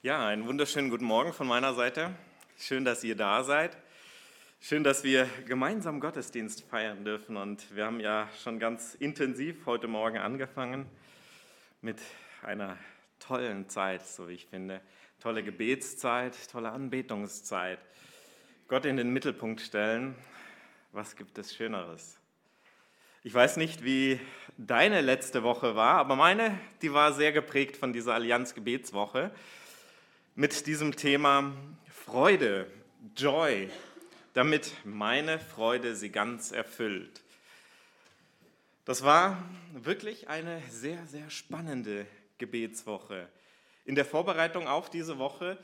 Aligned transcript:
Ja, 0.00 0.28
einen 0.28 0.46
wunderschönen 0.46 0.90
guten 0.90 1.06
Morgen 1.06 1.32
von 1.32 1.48
meiner 1.48 1.74
Seite. 1.74 2.14
Schön, 2.56 2.84
dass 2.84 3.02
ihr 3.02 3.16
da 3.16 3.42
seid. 3.42 3.76
Schön, 4.60 4.84
dass 4.84 5.02
wir 5.02 5.28
gemeinsam 5.44 5.98
Gottesdienst 5.98 6.62
feiern 6.70 7.04
dürfen. 7.04 7.36
Und 7.36 7.74
wir 7.74 7.84
haben 7.84 7.98
ja 7.98 8.28
schon 8.44 8.60
ganz 8.60 8.94
intensiv 8.94 9.66
heute 9.66 9.88
Morgen 9.88 10.18
angefangen 10.18 10.86
mit 11.82 11.98
einer 12.42 12.76
tollen 13.18 13.68
Zeit, 13.68 14.06
so 14.06 14.28
wie 14.28 14.34
ich 14.34 14.46
finde. 14.46 14.80
Tolle 15.20 15.42
Gebetszeit, 15.42 16.36
tolle 16.48 16.70
Anbetungszeit. 16.70 17.80
Gott 18.68 18.84
in 18.84 18.98
den 18.98 19.12
Mittelpunkt 19.12 19.60
stellen. 19.60 20.14
Was 20.92 21.16
gibt 21.16 21.38
es 21.38 21.56
Schöneres? 21.56 22.20
Ich 23.24 23.34
weiß 23.34 23.56
nicht, 23.56 23.82
wie 23.82 24.20
deine 24.58 25.00
letzte 25.00 25.42
Woche 25.42 25.74
war, 25.74 25.96
aber 25.96 26.14
meine, 26.14 26.56
die 26.82 26.92
war 26.92 27.12
sehr 27.12 27.32
geprägt 27.32 27.76
von 27.76 27.92
dieser 27.92 28.14
Allianz 28.14 28.54
Gebetswoche 28.54 29.32
mit 30.38 30.68
diesem 30.68 30.94
Thema 30.94 31.52
Freude, 31.90 32.70
Joy, 33.16 33.68
damit 34.34 34.72
meine 34.84 35.40
Freude 35.40 35.96
sie 35.96 36.10
ganz 36.10 36.52
erfüllt. 36.52 37.22
Das 38.84 39.02
war 39.02 39.44
wirklich 39.72 40.28
eine 40.28 40.62
sehr, 40.70 41.04
sehr 41.08 41.28
spannende 41.28 42.06
Gebetswoche. 42.38 43.28
In 43.84 43.96
der 43.96 44.04
Vorbereitung 44.04 44.68
auf 44.68 44.90
diese 44.90 45.18
Woche 45.18 45.58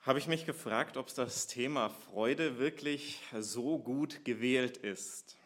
habe 0.00 0.18
ich 0.18 0.26
mich 0.26 0.44
gefragt, 0.44 0.96
ob 0.96 1.14
das 1.14 1.46
Thema 1.46 1.88
Freude 1.88 2.58
wirklich 2.58 3.20
so 3.38 3.78
gut 3.78 4.24
gewählt 4.24 4.78
ist. 4.78 5.36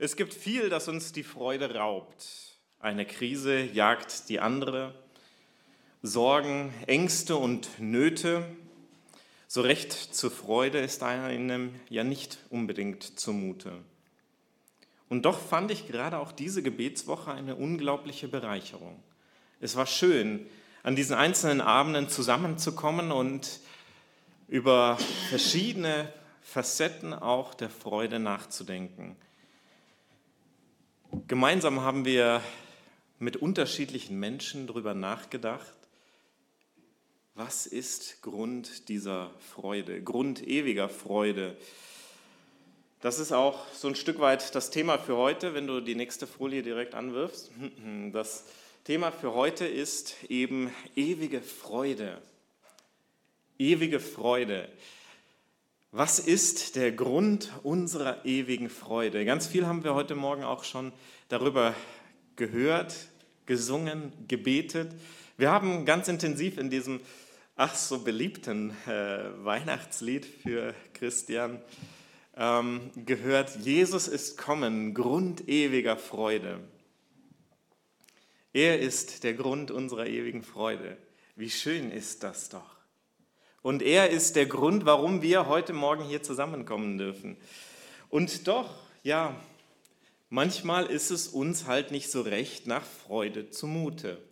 Es 0.00 0.16
gibt 0.16 0.34
viel, 0.34 0.70
das 0.70 0.88
uns 0.88 1.12
die 1.12 1.22
Freude 1.22 1.76
raubt. 1.76 2.58
Eine 2.80 3.06
Krise 3.06 3.60
jagt 3.60 4.28
die 4.28 4.40
andere. 4.40 5.05
Sorgen, 6.02 6.72
Ängste 6.86 7.36
und 7.36 7.80
Nöte, 7.80 8.44
so 9.48 9.62
recht 9.62 9.92
zur 9.92 10.30
Freude 10.30 10.78
ist 10.78 11.02
einem 11.02 11.74
ja 11.88 12.04
nicht 12.04 12.38
unbedingt 12.50 13.18
zumute. 13.18 13.72
Und 15.08 15.24
doch 15.24 15.38
fand 15.38 15.70
ich 15.70 15.86
gerade 15.86 16.18
auch 16.18 16.32
diese 16.32 16.62
Gebetswoche 16.62 17.32
eine 17.32 17.56
unglaubliche 17.56 18.28
Bereicherung. 18.28 19.02
Es 19.60 19.76
war 19.76 19.86
schön, 19.86 20.46
an 20.82 20.96
diesen 20.96 21.16
einzelnen 21.16 21.60
Abenden 21.60 22.08
zusammenzukommen 22.08 23.10
und 23.10 23.60
über 24.48 24.98
verschiedene 25.28 26.12
Facetten 26.42 27.14
auch 27.14 27.54
der 27.54 27.70
Freude 27.70 28.18
nachzudenken. 28.18 29.16
Gemeinsam 31.26 31.80
haben 31.80 32.04
wir 32.04 32.42
mit 33.18 33.36
unterschiedlichen 33.36 34.20
Menschen 34.20 34.66
darüber 34.66 34.94
nachgedacht, 34.94 35.74
was 37.36 37.66
ist 37.66 38.22
Grund 38.22 38.88
dieser 38.88 39.30
Freude, 39.54 40.02
Grund 40.02 40.46
ewiger 40.48 40.88
Freude? 40.88 41.54
Das 43.02 43.18
ist 43.18 43.30
auch 43.30 43.66
so 43.74 43.88
ein 43.88 43.94
Stück 43.94 44.20
weit 44.20 44.54
das 44.54 44.70
Thema 44.70 44.96
für 44.96 45.18
heute, 45.18 45.52
wenn 45.52 45.66
du 45.66 45.80
die 45.80 45.94
nächste 45.94 46.26
Folie 46.26 46.62
direkt 46.62 46.94
anwirfst. 46.94 47.50
Das 48.12 48.44
Thema 48.84 49.12
für 49.12 49.34
heute 49.34 49.66
ist 49.66 50.14
eben 50.30 50.70
ewige 50.94 51.42
Freude. 51.42 52.22
Ewige 53.58 54.00
Freude. 54.00 54.70
Was 55.92 56.18
ist 56.18 56.76
der 56.76 56.90
Grund 56.92 57.52
unserer 57.62 58.24
ewigen 58.24 58.70
Freude? 58.70 59.26
Ganz 59.26 59.46
viel 59.46 59.66
haben 59.66 59.84
wir 59.84 59.94
heute 59.94 60.14
Morgen 60.14 60.42
auch 60.42 60.64
schon 60.64 60.90
darüber 61.28 61.74
gehört, 62.36 62.94
gesungen, 63.44 64.12
gebetet. 64.26 64.92
Wir 65.36 65.50
haben 65.50 65.84
ganz 65.84 66.08
intensiv 66.08 66.56
in 66.56 66.70
diesem 66.70 67.00
ach 67.56 67.74
so 67.74 68.00
beliebten 68.00 68.70
äh, 68.86 69.44
Weihnachtslied 69.44 70.26
für 70.26 70.74
Christian 70.92 71.60
ähm, 72.36 72.90
gehört, 73.06 73.56
Jesus 73.56 74.08
ist 74.08 74.36
kommen, 74.36 74.92
Grund 74.92 75.48
ewiger 75.48 75.96
Freude. 75.96 76.60
Er 78.52 78.78
ist 78.78 79.24
der 79.24 79.34
Grund 79.34 79.70
unserer 79.70 80.06
ewigen 80.06 80.42
Freude. 80.42 80.98
Wie 81.34 81.50
schön 81.50 81.90
ist 81.90 82.22
das 82.22 82.50
doch. 82.50 82.76
Und 83.62 83.82
er 83.82 84.10
ist 84.10 84.36
der 84.36 84.46
Grund, 84.46 84.86
warum 84.86 85.22
wir 85.22 85.46
heute 85.46 85.72
Morgen 85.72 86.04
hier 86.04 86.22
zusammenkommen 86.22 86.98
dürfen. 86.98 87.36
Und 88.10 88.46
doch, 88.46 88.74
ja, 89.02 89.34
manchmal 90.28 90.86
ist 90.86 91.10
es 91.10 91.26
uns 91.26 91.66
halt 91.66 91.90
nicht 91.90 92.10
so 92.10 92.20
recht 92.20 92.66
nach 92.66 92.84
Freude 92.84 93.50
zumute. 93.50 94.22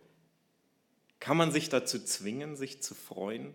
Kann 1.25 1.39
man 1.39 1.53
sich 1.53 1.71
dazu 1.71 2.05
zwingen, 2.05 2.55
sich 2.55 2.83
zu 2.83 2.95
freuen? 2.95 3.55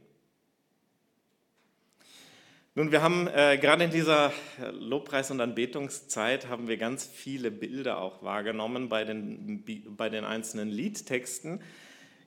Nun, 2.74 2.92
wir 2.92 3.04
haben 3.04 3.28
äh, 3.28 3.60
gerade 3.60 3.84
in 3.84 3.92
dieser 3.92 4.34
Lobpreis- 4.72 5.30
und 5.30 5.40
Anbetungszeit 5.40 6.48
haben 6.48 6.68
wir 6.68 6.78
ganz 6.78 7.06
viele 7.06 7.52
Bilder 7.52 8.00
auch 8.00 8.24
wahrgenommen 8.24 8.90
bei 8.90 9.04
den, 9.04 9.64
bei 9.96 10.10
den 10.10 10.26
einzelnen 10.26 10.70
Liedtexten. 10.70 11.62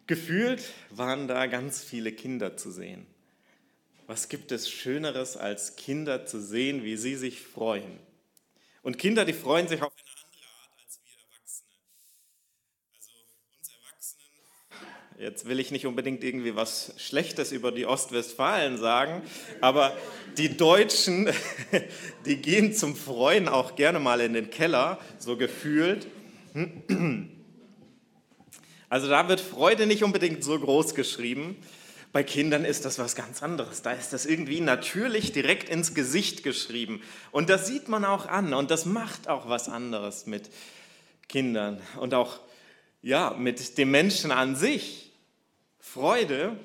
Gefühlt 0.07 0.63
waren 0.91 1.27
da 1.27 1.47
ganz 1.47 1.83
viele 1.83 2.13
Kinder 2.13 2.57
zu 2.57 2.71
sehen. 2.71 3.05
Was 4.07 4.29
gibt 4.29 4.53
es 4.53 4.71
Schöneres, 4.71 5.37
als 5.37 5.75
Kinder 5.75 6.25
zu 6.25 6.41
sehen, 6.41 6.85
wie 6.85 6.97
sie 6.97 7.17
sich 7.17 7.41
freuen? 7.41 7.99
Und 8.83 8.97
Kinder, 8.97 9.25
die 9.25 9.33
freuen 9.33 9.67
sich 9.67 9.83
auf 9.83 9.93
eine 9.93 10.12
Jetzt 15.23 15.47
will 15.47 15.61
ich 15.61 15.71
nicht 15.71 15.87
unbedingt 15.87 16.25
irgendwie 16.25 16.57
was 16.57 16.95
Schlechtes 16.97 17.53
über 17.53 17.71
die 17.71 17.87
Ostwestfalen 17.87 18.77
sagen, 18.77 19.23
aber 19.61 19.97
die 20.37 20.57
Deutschen, 20.57 21.31
die 22.27 22.39
gehen 22.39 22.75
zum 22.75 22.97
Freuen 22.97 23.47
auch 23.47 23.77
gerne 23.77 24.01
mal 24.01 24.21
in 24.21 24.33
den 24.33 24.51
Keller, 24.51 24.99
so 25.21 25.37
gefühlt. 25.37 26.09
Also 28.89 29.09
da 29.09 29.29
wird 29.29 29.41
Freude 29.41 29.87
nicht 29.87 30.03
unbedingt 30.03 30.43
so 30.43 30.59
groß 30.59 30.97
geschrieben. 30.97 31.57
Bei 32.11 32.25
Kindern 32.25 32.65
ist 32.65 32.85
das 32.85 32.99
was 32.99 33.15
ganz 33.15 33.45
anderes. 33.45 33.81
Da 33.81 33.93
ist 33.93 34.13
das 34.13 34.27
irgendwie 34.27 34.61
natürlich 34.61 35.31
direkt 35.31 35.69
ins 35.69 35.95
Gesicht 35.95 36.43
geschrieben. 36.43 37.01
Und 37.31 37.49
das 37.49 37.69
sieht 37.69 37.87
man 37.87 38.05
auch 38.05 38.27
an 38.27 38.55
und 38.55 38.73
das 38.73 38.87
macht 38.87 39.29
auch 39.29 39.49
was 39.49 39.69
anderes 39.69 40.27
mit 40.27 40.51
Kindern 41.29 41.81
und 42.01 42.13
auch 42.13 42.41
ja, 43.03 43.37
mit 43.39 43.79
dem 43.79 43.93
Menschen 43.93 44.33
an 44.33 44.57
sich. 44.57 45.12
Freude, 45.85 46.57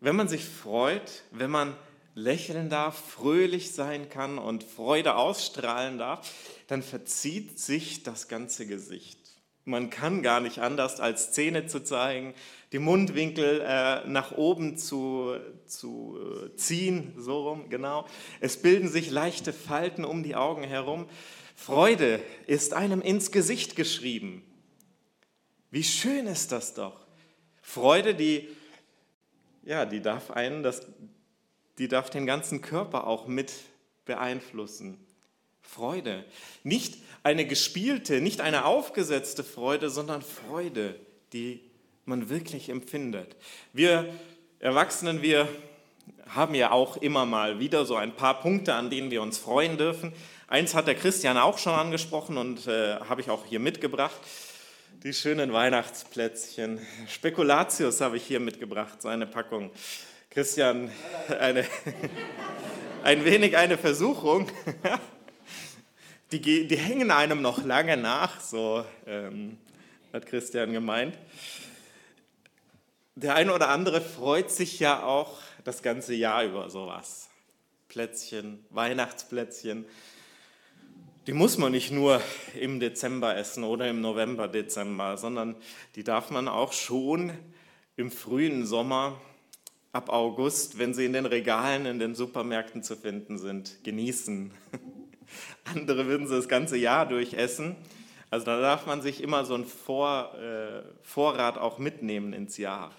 wenn 0.00 0.16
man 0.16 0.28
sich 0.28 0.44
freut, 0.44 1.24
wenn 1.32 1.50
man 1.50 1.76
lächeln 2.14 2.70
darf, 2.70 2.96
fröhlich 2.96 3.72
sein 3.74 4.08
kann 4.08 4.38
und 4.38 4.62
Freude 4.62 5.16
ausstrahlen 5.16 5.98
darf, 5.98 6.32
dann 6.68 6.82
verzieht 6.82 7.58
sich 7.58 8.04
das 8.04 8.28
ganze 8.28 8.66
Gesicht. 8.66 9.18
Man 9.64 9.90
kann 9.90 10.22
gar 10.22 10.40
nicht 10.40 10.60
anders, 10.60 11.00
als 11.00 11.32
Zähne 11.32 11.66
zu 11.66 11.80
zeigen, 11.82 12.34
die 12.72 12.78
Mundwinkel 12.78 13.62
äh, 13.66 14.08
nach 14.08 14.32
oben 14.32 14.78
zu, 14.78 15.36
zu 15.66 16.18
äh, 16.46 16.56
ziehen, 16.56 17.14
so 17.18 17.48
rum, 17.48 17.68
genau. 17.68 18.06
Es 18.40 18.62
bilden 18.62 18.88
sich 18.88 19.10
leichte 19.10 19.52
Falten 19.52 20.04
um 20.04 20.22
die 20.22 20.36
Augen 20.36 20.62
herum. 20.62 21.08
Freude 21.56 22.22
ist 22.46 22.72
einem 22.74 23.02
ins 23.02 23.32
Gesicht 23.32 23.76
geschrieben. 23.76 24.44
Wie 25.70 25.84
schön 25.84 26.28
ist 26.28 26.52
das 26.52 26.72
doch. 26.74 27.07
Freude, 27.68 28.14
die, 28.14 28.48
ja, 29.62 29.84
die 29.84 30.00
darf 30.00 30.30
einen, 30.30 30.62
das, 30.62 30.86
die 31.76 31.86
darf 31.86 32.08
den 32.08 32.24
ganzen 32.24 32.62
Körper 32.62 33.06
auch 33.06 33.26
mit 33.26 33.52
beeinflussen. 34.06 34.96
Freude. 35.60 36.24
Nicht 36.64 36.96
eine 37.22 37.46
gespielte, 37.46 38.22
nicht 38.22 38.40
eine 38.40 38.64
aufgesetzte 38.64 39.44
Freude, 39.44 39.90
sondern 39.90 40.22
Freude, 40.22 40.98
die 41.34 41.60
man 42.06 42.30
wirklich 42.30 42.70
empfindet. 42.70 43.36
Wir 43.74 44.08
Erwachsenen, 44.60 45.20
wir 45.20 45.46
haben 46.26 46.54
ja 46.54 46.70
auch 46.70 46.96
immer 46.96 47.26
mal 47.26 47.60
wieder 47.60 47.84
so 47.84 47.96
ein 47.96 48.16
paar 48.16 48.40
Punkte, 48.40 48.72
an 48.72 48.88
denen 48.88 49.10
wir 49.10 49.20
uns 49.20 49.36
freuen 49.36 49.76
dürfen. 49.76 50.14
Eins 50.46 50.74
hat 50.74 50.86
der 50.86 50.94
Christian 50.94 51.36
auch 51.36 51.58
schon 51.58 51.74
angesprochen 51.74 52.38
und 52.38 52.66
äh, 52.66 52.96
habe 53.00 53.20
ich 53.20 53.28
auch 53.28 53.44
hier 53.44 53.60
mitgebracht. 53.60 54.16
Die 55.04 55.12
schönen 55.12 55.52
Weihnachtsplätzchen. 55.52 56.84
Spekulatius 57.06 58.00
habe 58.00 58.16
ich 58.16 58.24
hier 58.24 58.40
mitgebracht, 58.40 59.00
so 59.00 59.06
eine 59.06 59.28
Packung. 59.28 59.70
Christian, 60.28 60.90
eine, 61.38 61.64
ein 63.04 63.24
wenig 63.24 63.56
eine 63.56 63.78
Versuchung. 63.78 64.50
Die, 66.32 66.66
die 66.66 66.76
hängen 66.76 67.12
einem 67.12 67.40
noch 67.42 67.64
lange 67.64 67.96
nach, 67.96 68.40
so 68.40 68.84
ähm, 69.06 69.58
hat 70.12 70.26
Christian 70.26 70.72
gemeint. 70.72 71.16
Der 73.14 73.36
eine 73.36 73.54
oder 73.54 73.68
andere 73.68 74.00
freut 74.00 74.50
sich 74.50 74.80
ja 74.80 75.04
auch 75.04 75.38
das 75.62 75.80
ganze 75.82 76.14
Jahr 76.14 76.42
über 76.42 76.70
sowas. 76.70 77.28
Plätzchen, 77.86 78.66
Weihnachtsplätzchen 78.70 79.86
die 81.28 81.34
muss 81.34 81.58
man 81.58 81.72
nicht 81.72 81.90
nur 81.90 82.22
im 82.58 82.80
Dezember 82.80 83.36
essen 83.36 83.62
oder 83.62 83.86
im 83.86 84.00
November, 84.00 84.48
Dezember, 84.48 85.18
sondern 85.18 85.56
die 85.94 86.02
darf 86.02 86.30
man 86.30 86.48
auch 86.48 86.72
schon 86.72 87.32
im 87.96 88.10
frühen 88.10 88.64
Sommer, 88.64 89.20
ab 89.92 90.08
August, 90.08 90.78
wenn 90.78 90.94
sie 90.94 91.04
in 91.04 91.12
den 91.12 91.26
Regalen 91.26 91.84
in 91.84 91.98
den 91.98 92.14
Supermärkten 92.14 92.82
zu 92.82 92.96
finden 92.96 93.36
sind, 93.36 93.84
genießen. 93.84 94.52
Andere 95.74 96.06
würden 96.06 96.26
sie 96.26 96.34
das 96.34 96.48
ganze 96.48 96.78
Jahr 96.78 97.04
durchessen. 97.04 97.76
Also 98.30 98.46
da 98.46 98.58
darf 98.58 98.86
man 98.86 99.02
sich 99.02 99.22
immer 99.22 99.44
so 99.44 99.52
einen 99.52 99.66
Vor, 99.66 100.32
äh, 100.34 100.82
Vorrat 101.02 101.58
auch 101.58 101.76
mitnehmen 101.76 102.32
ins 102.32 102.56
Jahr. 102.56 102.90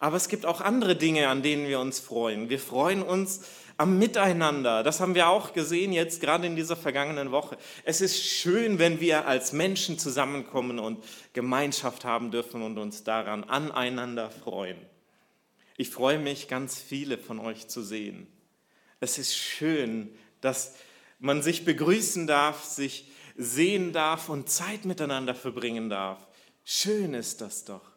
Aber 0.00 0.16
es 0.16 0.28
gibt 0.28 0.46
auch 0.46 0.60
andere 0.60 0.96
Dinge, 0.96 1.28
an 1.28 1.42
denen 1.42 1.68
wir 1.68 1.78
uns 1.78 2.00
freuen. 2.00 2.50
Wir 2.50 2.58
freuen 2.58 3.02
uns 3.02 3.42
am 3.76 3.98
Miteinander. 3.98 4.82
Das 4.82 5.00
haben 5.00 5.14
wir 5.14 5.28
auch 5.28 5.52
gesehen 5.52 5.92
jetzt 5.92 6.20
gerade 6.20 6.46
in 6.46 6.56
dieser 6.56 6.76
vergangenen 6.76 7.30
Woche. 7.30 7.56
Es 7.84 8.00
ist 8.00 8.22
schön, 8.22 8.78
wenn 8.78 9.00
wir 9.00 9.26
als 9.26 9.52
Menschen 9.52 9.98
zusammenkommen 9.98 10.78
und 10.78 11.04
Gemeinschaft 11.32 12.04
haben 12.04 12.30
dürfen 12.30 12.62
und 12.62 12.78
uns 12.78 13.04
daran 13.04 13.44
aneinander 13.44 14.30
freuen. 14.30 14.78
Ich 15.76 15.90
freue 15.90 16.18
mich, 16.18 16.48
ganz 16.48 16.78
viele 16.80 17.18
von 17.18 17.40
euch 17.40 17.68
zu 17.68 17.82
sehen. 17.82 18.26
Es 19.00 19.18
ist 19.18 19.36
schön, 19.36 20.14
dass 20.40 20.74
man 21.18 21.42
sich 21.42 21.64
begrüßen 21.64 22.26
darf, 22.26 22.64
sich 22.64 23.10
sehen 23.36 23.92
darf 23.92 24.28
und 24.28 24.48
Zeit 24.48 24.84
miteinander 24.84 25.34
verbringen 25.34 25.88
darf. 25.88 26.26
Schön 26.64 27.14
ist 27.14 27.40
das 27.40 27.64
doch. 27.64 27.91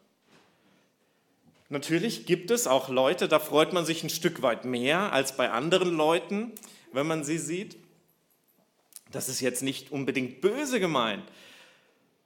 Natürlich 1.68 2.26
gibt 2.26 2.50
es 2.50 2.66
auch 2.66 2.88
Leute, 2.88 3.26
da 3.26 3.40
freut 3.40 3.72
man 3.72 3.84
sich 3.84 4.04
ein 4.04 4.10
Stück 4.10 4.42
weit 4.42 4.64
mehr 4.64 5.12
als 5.12 5.36
bei 5.36 5.50
anderen 5.50 5.96
Leuten, 5.96 6.52
wenn 6.92 7.06
man 7.06 7.24
sie 7.24 7.38
sieht. 7.38 7.76
Das 9.10 9.28
ist 9.28 9.40
jetzt 9.40 9.62
nicht 9.62 9.90
unbedingt 9.90 10.40
böse 10.40 10.78
gemeint. 10.78 11.24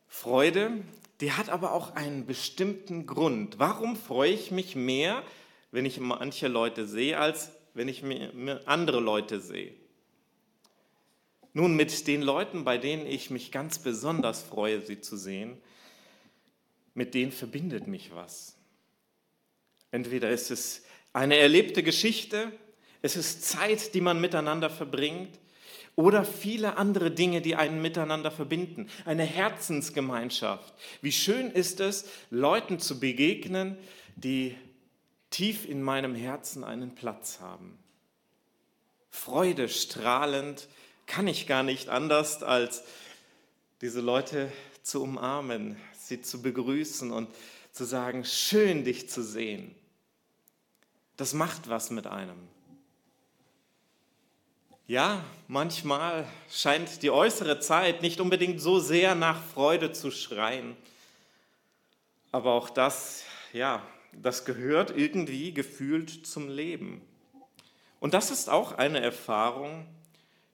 Freude, 0.08 0.82
die 1.20 1.32
hat 1.32 1.48
aber 1.48 1.72
auch 1.72 1.94
einen 1.94 2.26
bestimmten 2.26 3.06
Grund. 3.06 3.58
Warum 3.58 3.96
freue 3.96 4.32
ich 4.32 4.50
mich 4.50 4.76
mehr, 4.76 5.22
wenn 5.70 5.86
ich 5.86 6.00
manche 6.00 6.48
Leute 6.48 6.86
sehe, 6.86 7.18
als 7.18 7.52
wenn 7.74 7.88
ich 7.88 8.02
andere 8.66 9.00
Leute 9.00 9.40
sehe? 9.40 9.74
Nun, 11.52 11.76
mit 11.76 12.06
den 12.06 12.22
Leuten, 12.22 12.64
bei 12.64 12.78
denen 12.78 13.06
ich 13.06 13.30
mich 13.30 13.50
ganz 13.50 13.78
besonders 13.78 14.42
freue, 14.42 14.82
sie 14.82 15.00
zu 15.00 15.16
sehen, 15.16 15.58
mit 16.94 17.14
denen 17.14 17.32
verbindet 17.32 17.86
mich 17.86 18.14
was. 18.14 18.56
Entweder 19.90 20.30
ist 20.30 20.50
es 20.50 20.82
eine 21.12 21.36
erlebte 21.36 21.82
Geschichte, 21.82 22.52
es 23.02 23.16
ist 23.16 23.44
Zeit, 23.44 23.94
die 23.94 24.00
man 24.00 24.20
miteinander 24.20 24.70
verbringt, 24.70 25.38
oder 25.96 26.24
viele 26.24 26.76
andere 26.76 27.10
Dinge, 27.10 27.42
die 27.42 27.56
einen 27.56 27.82
miteinander 27.82 28.30
verbinden. 28.30 28.88
Eine 29.04 29.24
Herzensgemeinschaft. 29.24 30.72
Wie 31.02 31.12
schön 31.12 31.50
ist 31.50 31.80
es, 31.80 32.06
Leuten 32.30 32.78
zu 32.78 33.00
begegnen, 33.00 33.76
die 34.16 34.56
tief 35.30 35.68
in 35.68 35.82
meinem 35.82 36.14
Herzen 36.14 36.64
einen 36.64 36.94
Platz 36.94 37.40
haben. 37.40 37.78
Freude 39.10 39.68
strahlend 39.68 40.68
kann 41.06 41.26
ich 41.26 41.46
gar 41.46 41.62
nicht 41.64 41.88
anders, 41.88 42.42
als 42.42 42.82
diese 43.80 44.00
Leute 44.00 44.50
zu 44.82 45.02
umarmen, 45.02 45.76
sie 45.98 46.22
zu 46.22 46.40
begrüßen 46.40 47.10
und 47.10 47.28
zu 47.72 47.84
sagen, 47.84 48.24
schön 48.24 48.84
dich 48.84 49.10
zu 49.10 49.22
sehen. 49.22 49.74
Das 51.20 51.34
macht 51.34 51.68
was 51.68 51.90
mit 51.90 52.06
einem. 52.06 52.48
Ja, 54.86 55.22
manchmal 55.48 56.26
scheint 56.50 57.02
die 57.02 57.10
äußere 57.10 57.60
Zeit 57.60 58.00
nicht 58.00 58.22
unbedingt 58.22 58.58
so 58.58 58.78
sehr 58.78 59.14
nach 59.14 59.38
Freude 59.52 59.92
zu 59.92 60.10
schreien. 60.12 60.78
Aber 62.32 62.52
auch 62.52 62.70
das, 62.70 63.24
ja, 63.52 63.82
das 64.14 64.46
gehört 64.46 64.96
irgendwie 64.96 65.52
gefühlt 65.52 66.26
zum 66.26 66.48
Leben. 66.48 67.02
Und 68.00 68.14
das 68.14 68.30
ist 68.30 68.48
auch 68.48 68.78
eine 68.78 69.00
Erfahrung, 69.00 69.86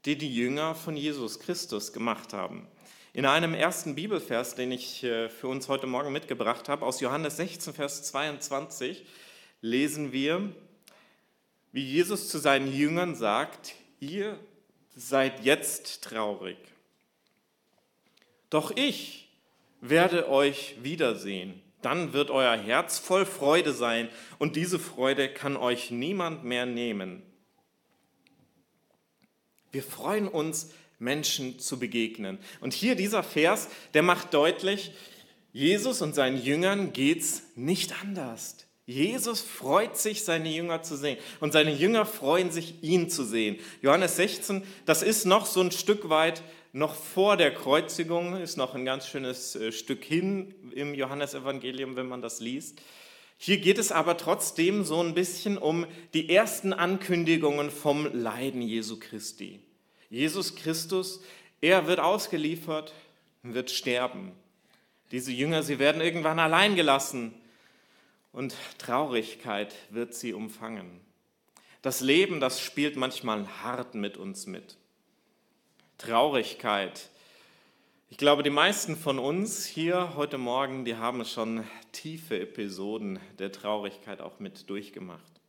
die 0.04 0.18
die 0.18 0.34
Jünger 0.34 0.74
von 0.74 0.96
Jesus 0.96 1.38
Christus 1.38 1.92
gemacht 1.92 2.32
haben. 2.32 2.66
In 3.12 3.24
einem 3.24 3.54
ersten 3.54 3.94
Bibelvers, 3.94 4.56
den 4.56 4.72
ich 4.72 5.04
äh, 5.04 5.28
für 5.28 5.46
uns 5.46 5.68
heute 5.68 5.86
Morgen 5.86 6.12
mitgebracht 6.12 6.68
habe, 6.68 6.84
aus 6.84 6.98
Johannes 6.98 7.36
16, 7.36 7.72
Vers 7.72 8.02
22, 8.02 9.06
lesen 9.60 10.12
wir, 10.12 10.52
wie 11.72 11.84
Jesus 11.84 12.28
zu 12.28 12.38
seinen 12.38 12.72
Jüngern 12.72 13.14
sagt, 13.14 13.74
ihr 14.00 14.38
seid 14.94 15.44
jetzt 15.44 16.04
traurig. 16.04 16.56
Doch 18.50 18.74
ich 18.74 19.28
werde 19.80 20.28
euch 20.28 20.76
wiedersehen. 20.82 21.60
Dann 21.82 22.12
wird 22.12 22.30
euer 22.30 22.56
Herz 22.56 22.98
voll 22.98 23.26
Freude 23.26 23.72
sein 23.72 24.08
und 24.38 24.56
diese 24.56 24.78
Freude 24.78 25.32
kann 25.32 25.56
euch 25.56 25.90
niemand 25.90 26.44
mehr 26.44 26.66
nehmen. 26.66 27.22
Wir 29.70 29.82
freuen 29.82 30.28
uns, 30.28 30.70
Menschen 30.98 31.58
zu 31.58 31.78
begegnen. 31.78 32.38
Und 32.60 32.72
hier 32.72 32.94
dieser 32.94 33.22
Vers, 33.22 33.68
der 33.94 34.02
macht 34.02 34.32
deutlich, 34.32 34.92
Jesus 35.52 36.02
und 36.02 36.14
seinen 36.14 36.42
Jüngern 36.42 36.92
geht's 36.92 37.42
nicht 37.54 38.02
anders. 38.02 38.65
Jesus 38.86 39.40
freut 39.40 39.96
sich, 39.96 40.22
seine 40.22 40.48
Jünger 40.48 40.82
zu 40.82 40.96
sehen. 40.96 41.18
Und 41.40 41.52
seine 41.52 41.72
Jünger 41.72 42.06
freuen 42.06 42.52
sich, 42.52 42.82
ihn 42.82 43.10
zu 43.10 43.24
sehen. 43.24 43.58
Johannes 43.82 44.14
16, 44.16 44.62
das 44.86 45.02
ist 45.02 45.26
noch 45.26 45.44
so 45.44 45.60
ein 45.60 45.72
Stück 45.72 46.08
weit, 46.08 46.44
noch 46.72 46.94
vor 46.94 47.36
der 47.36 47.52
Kreuzigung, 47.52 48.36
ist 48.36 48.56
noch 48.56 48.74
ein 48.74 48.84
ganz 48.84 49.08
schönes 49.08 49.56
äh, 49.56 49.72
Stück 49.72 50.04
hin 50.04 50.54
im 50.72 50.94
Johannesevangelium, 50.94 51.96
wenn 51.96 52.06
man 52.06 52.22
das 52.22 52.38
liest. 52.40 52.80
Hier 53.38 53.58
geht 53.58 53.78
es 53.78 53.90
aber 53.90 54.16
trotzdem 54.16 54.84
so 54.84 55.02
ein 55.02 55.14
bisschen 55.14 55.58
um 55.58 55.86
die 56.14 56.30
ersten 56.30 56.72
Ankündigungen 56.72 57.70
vom 57.70 58.08
Leiden 58.14 58.62
Jesu 58.62 58.98
Christi. 59.00 59.58
Jesus 60.10 60.54
Christus, 60.54 61.22
er 61.60 61.86
wird 61.86 61.98
ausgeliefert, 61.98 62.94
wird 63.42 63.70
sterben. 63.70 64.32
Diese 65.10 65.32
Jünger, 65.32 65.62
sie 65.62 65.78
werden 65.78 66.00
irgendwann 66.00 66.38
allein 66.38 66.76
gelassen 66.76 67.34
und 68.36 68.54
Traurigkeit 68.76 69.74
wird 69.88 70.14
sie 70.14 70.34
umfangen. 70.34 71.00
Das 71.80 72.02
Leben, 72.02 72.38
das 72.38 72.60
spielt 72.60 72.94
manchmal 72.96 73.48
hart 73.62 73.94
mit 73.94 74.18
uns 74.18 74.46
mit. 74.46 74.76
Traurigkeit. 75.96 77.08
Ich 78.10 78.18
glaube, 78.18 78.42
die 78.42 78.50
meisten 78.50 78.94
von 78.94 79.18
uns 79.18 79.64
hier 79.64 80.16
heute 80.16 80.36
Morgen, 80.36 80.84
die 80.84 80.96
haben 80.96 81.24
schon 81.24 81.64
tiefe 81.92 82.38
Episoden 82.38 83.18
der 83.38 83.52
Traurigkeit 83.52 84.20
auch 84.20 84.38
mit 84.38 84.68
durchgemacht. 84.68 85.40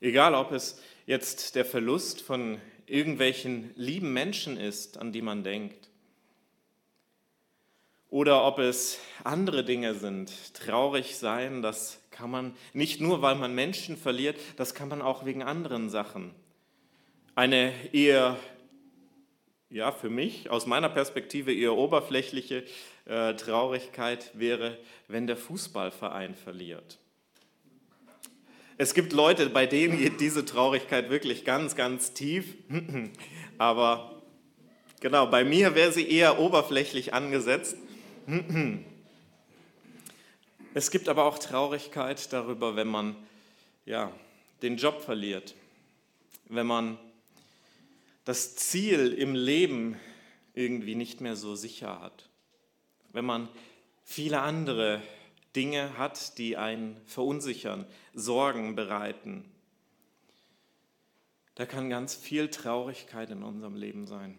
Egal, 0.00 0.36
ob 0.36 0.52
es 0.52 0.80
jetzt 1.04 1.56
der 1.56 1.64
Verlust 1.64 2.22
von 2.22 2.60
irgendwelchen 2.86 3.72
lieben 3.74 4.12
Menschen 4.12 4.56
ist, 4.56 4.98
an 4.98 5.10
die 5.12 5.22
man 5.22 5.42
denkt, 5.42 5.88
oder 8.10 8.44
ob 8.44 8.58
es 8.58 8.98
andere 9.24 9.64
Dinge 9.64 9.94
sind. 9.94 10.32
Traurig 10.54 11.16
sein, 11.16 11.62
das 11.62 12.00
kann 12.10 12.30
man 12.30 12.56
nicht 12.72 13.00
nur, 13.00 13.22
weil 13.22 13.34
man 13.34 13.54
Menschen 13.54 13.96
verliert, 13.96 14.38
das 14.56 14.74
kann 14.74 14.88
man 14.88 15.02
auch 15.02 15.24
wegen 15.24 15.42
anderen 15.42 15.90
Sachen. 15.90 16.34
Eine 17.34 17.72
eher, 17.92 18.36
ja, 19.70 19.92
für 19.92 20.10
mich, 20.10 20.50
aus 20.50 20.66
meiner 20.66 20.88
Perspektive 20.88 21.54
eher 21.54 21.74
oberflächliche 21.74 22.64
äh, 23.04 23.34
Traurigkeit 23.34 24.32
wäre, 24.34 24.78
wenn 25.06 25.26
der 25.26 25.36
Fußballverein 25.36 26.34
verliert. 26.34 26.98
Es 28.80 28.94
gibt 28.94 29.12
Leute, 29.12 29.50
bei 29.50 29.66
denen 29.66 29.98
geht 29.98 30.20
diese 30.20 30.44
Traurigkeit 30.44 31.10
wirklich 31.10 31.44
ganz, 31.44 31.74
ganz 31.74 32.14
tief. 32.14 32.54
Aber 33.58 34.22
genau, 35.00 35.26
bei 35.26 35.44
mir 35.44 35.74
wäre 35.74 35.90
sie 35.90 36.08
eher 36.08 36.38
oberflächlich 36.38 37.12
angesetzt. 37.12 37.76
Es 40.74 40.90
gibt 40.90 41.08
aber 41.08 41.24
auch 41.24 41.38
Traurigkeit 41.38 42.30
darüber, 42.30 42.76
wenn 42.76 42.88
man 42.88 43.16
ja, 43.86 44.12
den 44.60 44.76
Job 44.76 45.00
verliert, 45.00 45.54
wenn 46.48 46.66
man 46.66 46.98
das 48.26 48.54
Ziel 48.54 49.14
im 49.14 49.34
Leben 49.34 49.98
irgendwie 50.52 50.94
nicht 50.94 51.22
mehr 51.22 51.36
so 51.36 51.54
sicher 51.54 52.02
hat, 52.02 52.28
wenn 53.12 53.24
man 53.24 53.48
viele 54.04 54.40
andere 54.40 55.00
Dinge 55.56 55.96
hat, 55.96 56.36
die 56.36 56.58
einen 56.58 57.00
verunsichern, 57.06 57.86
Sorgen 58.12 58.76
bereiten. 58.76 59.50
Da 61.54 61.64
kann 61.64 61.88
ganz 61.88 62.14
viel 62.14 62.50
Traurigkeit 62.50 63.30
in 63.30 63.42
unserem 63.42 63.74
Leben 63.74 64.06
sein. 64.06 64.36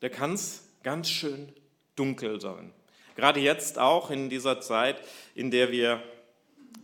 Da 0.00 0.08
kann 0.08 0.32
es 0.32 0.64
ganz 0.82 1.10
schön 1.10 1.52
dunkel 2.00 2.40
sein. 2.40 2.72
Gerade 3.14 3.40
jetzt 3.40 3.78
auch 3.78 4.10
in 4.10 4.30
dieser 4.30 4.62
Zeit, 4.62 5.02
in 5.34 5.50
der 5.50 5.70
wir 5.70 6.02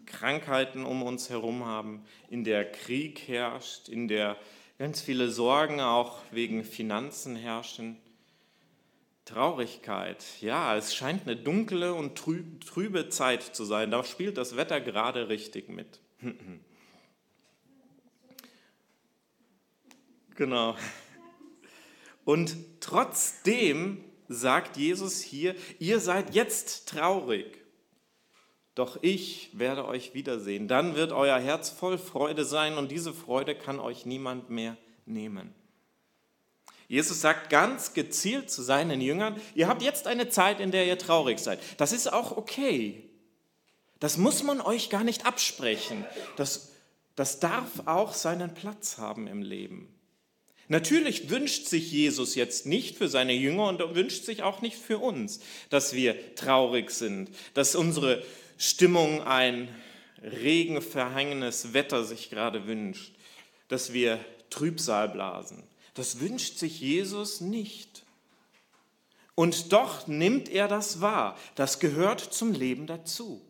Krankheiten 0.05 0.85
um 0.85 1.03
uns 1.03 1.31
herum 1.31 1.65
haben, 1.65 2.05
in 2.29 2.45
der 2.45 2.71
Krieg 2.71 3.27
herrscht, 3.27 3.89
in 3.89 4.09
der 4.09 4.37
ganz 4.79 5.01
viele 5.01 5.31
Sorgen 5.31 5.81
auch 5.81 6.19
wegen 6.33 6.65
Finanzen 6.65 7.35
herrschen. 7.35 7.97
Traurigkeit. 9.25 10.23
Ja, 10.43 10.77
es 10.77 10.95
scheint 10.95 11.23
eine 11.23 11.35
dunkle 11.35 11.95
und 11.95 12.15
trübe 12.17 13.09
Zeit 13.09 13.43
zu 13.43 13.65
sein. 13.65 13.91
Da 13.91 14.05
spielt 14.05 14.37
das 14.37 14.57
Wetter 14.57 14.81
gerade 14.81 15.29
richtig 15.29 15.69
mit. 15.69 16.01
Genau. 20.39 20.77
Und 22.27 22.55
trotzdem 22.81 24.05
sagt 24.29 24.77
Jesus 24.77 25.21
hier, 25.21 25.55
ihr 25.79 26.01
seid 26.01 26.35
jetzt 26.35 26.89
traurig, 26.89 27.59
doch 28.75 28.99
ich 29.03 29.51
werde 29.55 29.87
euch 29.87 30.13
wiedersehen. 30.13 30.69
Dann 30.69 30.97
wird 30.97 31.13
euer 31.13 31.39
Herz 31.39 31.71
voll 31.71 31.97
Freude 31.97 32.45
sein 32.45 32.77
und 32.77 32.91
diese 32.91 33.15
Freude 33.15 33.55
kann 33.55 33.81
euch 33.81 34.05
niemand 34.05 34.51
mehr 34.51 34.77
nehmen. 35.07 35.55
Jesus 36.89 37.21
sagt 37.21 37.51
ganz 37.51 37.95
gezielt 37.95 38.51
zu 38.51 38.63
seinen 38.63 39.01
Jüngern, 39.01 39.41
ihr 39.55 39.67
habt 39.67 39.83
jetzt 39.83 40.07
eine 40.07 40.29
Zeit, 40.29 40.61
in 40.61 40.71
der 40.71 40.87
ihr 40.87 40.99
traurig 40.99 41.39
seid. 41.41 41.59
Das 41.79 41.93
ist 41.93 42.13
auch 42.13 42.37
okay. 42.37 43.03
Das 43.99 44.19
muss 44.19 44.43
man 44.43 44.61
euch 44.61 44.91
gar 44.91 45.05
nicht 45.05 45.27
absprechen. 45.27 46.05
Das, 46.37 46.73
das 47.17 47.41
darf 47.41 47.87
auch 47.87 48.13
seinen 48.13 48.55
Platz 48.55 48.99
haben 48.99 49.27
im 49.27 49.43
Leben. 49.43 49.96
Natürlich 50.69 51.31
wünscht 51.31 51.67
sich 51.67 51.93
Jesus 51.93 52.35
jetzt 52.35 52.67
nicht 52.67 52.97
für 52.97 53.09
seine 53.09 53.33
Jünger 53.33 53.69
und 53.69 53.95
wünscht 53.95 54.25
sich 54.25 54.43
auch 54.43 54.63
nicht 54.63 54.77
für 54.77 54.99
uns, 54.99 55.41
dass 55.71 55.93
wir 55.93 56.35
traurig 56.35 56.91
sind, 56.91 57.31
dass 57.55 57.77
unsere 57.77 58.25
Stimmung 58.59 59.23
ein 59.23 59.69
regenverhangenes 60.23 61.73
Wetter 61.73 62.05
sich 62.05 62.31
gerade 62.31 62.67
wünscht, 62.67 63.15
dass 63.69 63.93
wir 63.93 64.19
Trübsal 64.51 65.09
blasen. 65.09 65.63
Das 65.95 66.21
wünscht 66.21 66.59
sich 66.59 66.81
Jesus 66.81 67.41
nicht. 67.41 68.05
Und 69.35 69.73
doch 69.73 70.07
nimmt 70.07 70.49
er 70.49 70.67
das 70.67 71.01
wahr. 71.01 71.39
Das 71.55 71.79
gehört 71.79 72.21
zum 72.21 72.53
Leben 72.53 72.87
dazu. 72.87 73.43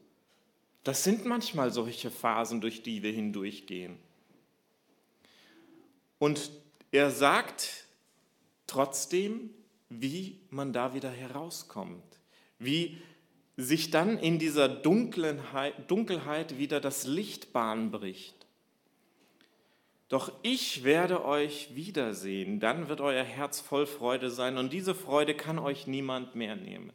Das 0.85 1.03
sind 1.03 1.25
manchmal 1.25 1.73
solche 1.73 2.11
Phasen, 2.11 2.61
durch 2.61 2.83
die 2.83 3.03
wir 3.03 3.13
hindurchgehen. 3.13 3.97
Und 6.19 6.51
er 6.91 7.11
sagt 7.11 7.85
trotzdem, 8.67 9.51
wie 9.89 10.41
man 10.51 10.73
da 10.73 10.95
wieder 10.95 11.11
herauskommt, 11.11 12.05
wie 12.59 12.99
sich 13.57 13.91
dann 13.91 14.19
in 14.19 14.39
dieser 14.39 14.69
Dunkelheit 14.69 16.59
wieder 16.59 16.81
das 16.81 17.07
Licht 17.07 17.53
Bahn 17.53 17.91
bricht. 17.91 18.35
Doch 20.09 20.31
ich 20.43 20.85
werde 20.85 21.25
euch 21.25 21.75
wiedersehen, 21.75 22.61
dann 22.61 22.89
wird 22.89 23.01
euer 23.01 23.25
Herz 23.25 23.61
voll 23.61 23.87
Freude 23.87 24.31
sein 24.31 24.57
und 24.57 24.73
diese 24.73 24.95
Freude 24.95 25.35
kann 25.35 25.59
euch 25.59 25.89
niemand 25.89 26.37
mehr 26.37 26.55
nehmen. 26.55 26.93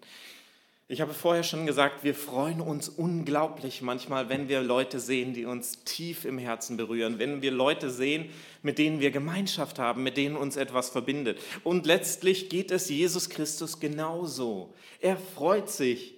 Ich 0.91 0.99
habe 0.99 1.13
vorher 1.13 1.43
schon 1.43 1.65
gesagt, 1.65 2.03
wir 2.03 2.13
freuen 2.13 2.59
uns 2.59 2.89
unglaublich 2.89 3.81
manchmal, 3.81 4.27
wenn 4.27 4.49
wir 4.49 4.59
Leute 4.59 4.99
sehen, 4.99 5.33
die 5.33 5.45
uns 5.45 5.85
tief 5.85 6.25
im 6.25 6.37
Herzen 6.37 6.75
berühren, 6.75 7.17
wenn 7.17 7.41
wir 7.41 7.51
Leute 7.51 7.89
sehen, 7.89 8.29
mit 8.61 8.77
denen 8.77 8.99
wir 8.99 9.09
Gemeinschaft 9.11 9.79
haben, 9.79 10.03
mit 10.03 10.17
denen 10.17 10.35
uns 10.35 10.57
etwas 10.57 10.89
verbindet. 10.89 11.39
Und 11.63 11.85
letztlich 11.85 12.49
geht 12.49 12.71
es 12.71 12.89
Jesus 12.89 13.29
Christus 13.29 13.79
genauso. 13.79 14.73
Er 14.99 15.15
freut 15.15 15.69
sich, 15.69 16.15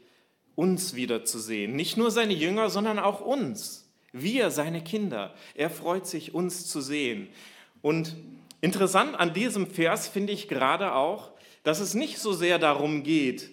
uns 0.56 0.96
wiederzusehen. 0.96 1.75
Nicht 1.75 1.96
nur 1.96 2.10
seine 2.10 2.34
Jünger, 2.34 2.72
sondern 2.72 2.98
auch 2.98 3.22
uns. 3.22 3.88
Wir, 4.12 4.50
seine 4.50 4.84
Kinder. 4.84 5.36
Er 5.53 5.70
freut 5.70 6.08
sich, 6.08 6.34
uns 6.34 6.65
zu 6.65 6.82
sehen. 6.82 7.27
Und 7.84 8.15
interessant 8.60 9.20
an 9.20 9.36
diesem 9.36 9.68
Vers 9.68 10.08
finde 10.08 10.34
ich 10.34 10.48
gerade 10.48 10.96
auch, 10.96 11.30
dass 11.62 11.80
es 11.80 11.94
nicht 11.94 12.18
so 12.18 12.34
sehr 12.34 12.58
darum 12.58 13.03
geht, 13.03 13.53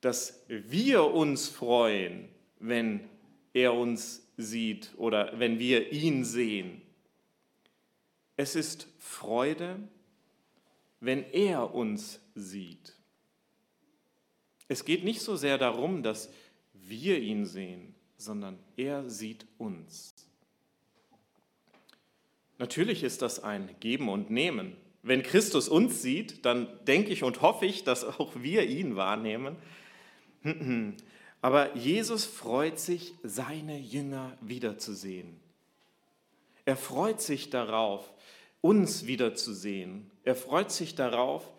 dass 0.00 0.44
wir 0.48 1.04
uns 1.04 1.48
freuen, 1.48 2.28
wenn 2.58 3.00
er 3.52 3.74
uns 3.74 4.26
sieht 4.36 4.90
oder 4.96 5.38
wenn 5.38 5.58
wir 5.58 5.92
ihn 5.92 6.24
sehen. 6.24 6.82
Es 8.36 8.56
ist 8.56 8.88
Freude, 8.98 9.76
wenn 11.00 11.24
er 11.32 11.74
uns 11.74 12.20
sieht. 12.34 12.94
Es 14.68 14.84
geht 14.84 15.04
nicht 15.04 15.20
so 15.20 15.36
sehr 15.36 15.58
darum, 15.58 16.02
dass 16.02 16.32
wir 16.72 17.18
ihn 17.18 17.44
sehen, 17.44 17.94
sondern 18.16 18.58
er 18.76 19.08
sieht 19.10 19.46
uns. 19.58 20.14
Natürlich 22.58 23.02
ist 23.02 23.22
das 23.22 23.42
ein 23.42 23.74
Geben 23.80 24.08
und 24.08 24.30
Nehmen. 24.30 24.76
Wenn 25.02 25.22
Christus 25.22 25.68
uns 25.68 26.02
sieht, 26.02 26.44
dann 26.44 26.68
denke 26.86 27.10
ich 27.10 27.22
und 27.22 27.40
hoffe 27.40 27.64
ich, 27.64 27.84
dass 27.84 28.04
auch 28.04 28.32
wir 28.36 28.68
ihn 28.68 28.96
wahrnehmen. 28.96 29.56
Aber 31.42 31.74
Jesus 31.76 32.24
freut 32.24 32.78
sich, 32.78 33.14
seine 33.22 33.78
Jünger 33.78 34.36
wiederzusehen. 34.40 35.40
Er 36.64 36.76
freut 36.76 37.20
sich 37.20 37.50
darauf, 37.50 38.12
uns 38.60 39.06
wiederzusehen. 39.06 40.10
Er 40.24 40.36
freut 40.36 40.70
sich 40.70 40.94
darauf, 40.94 41.50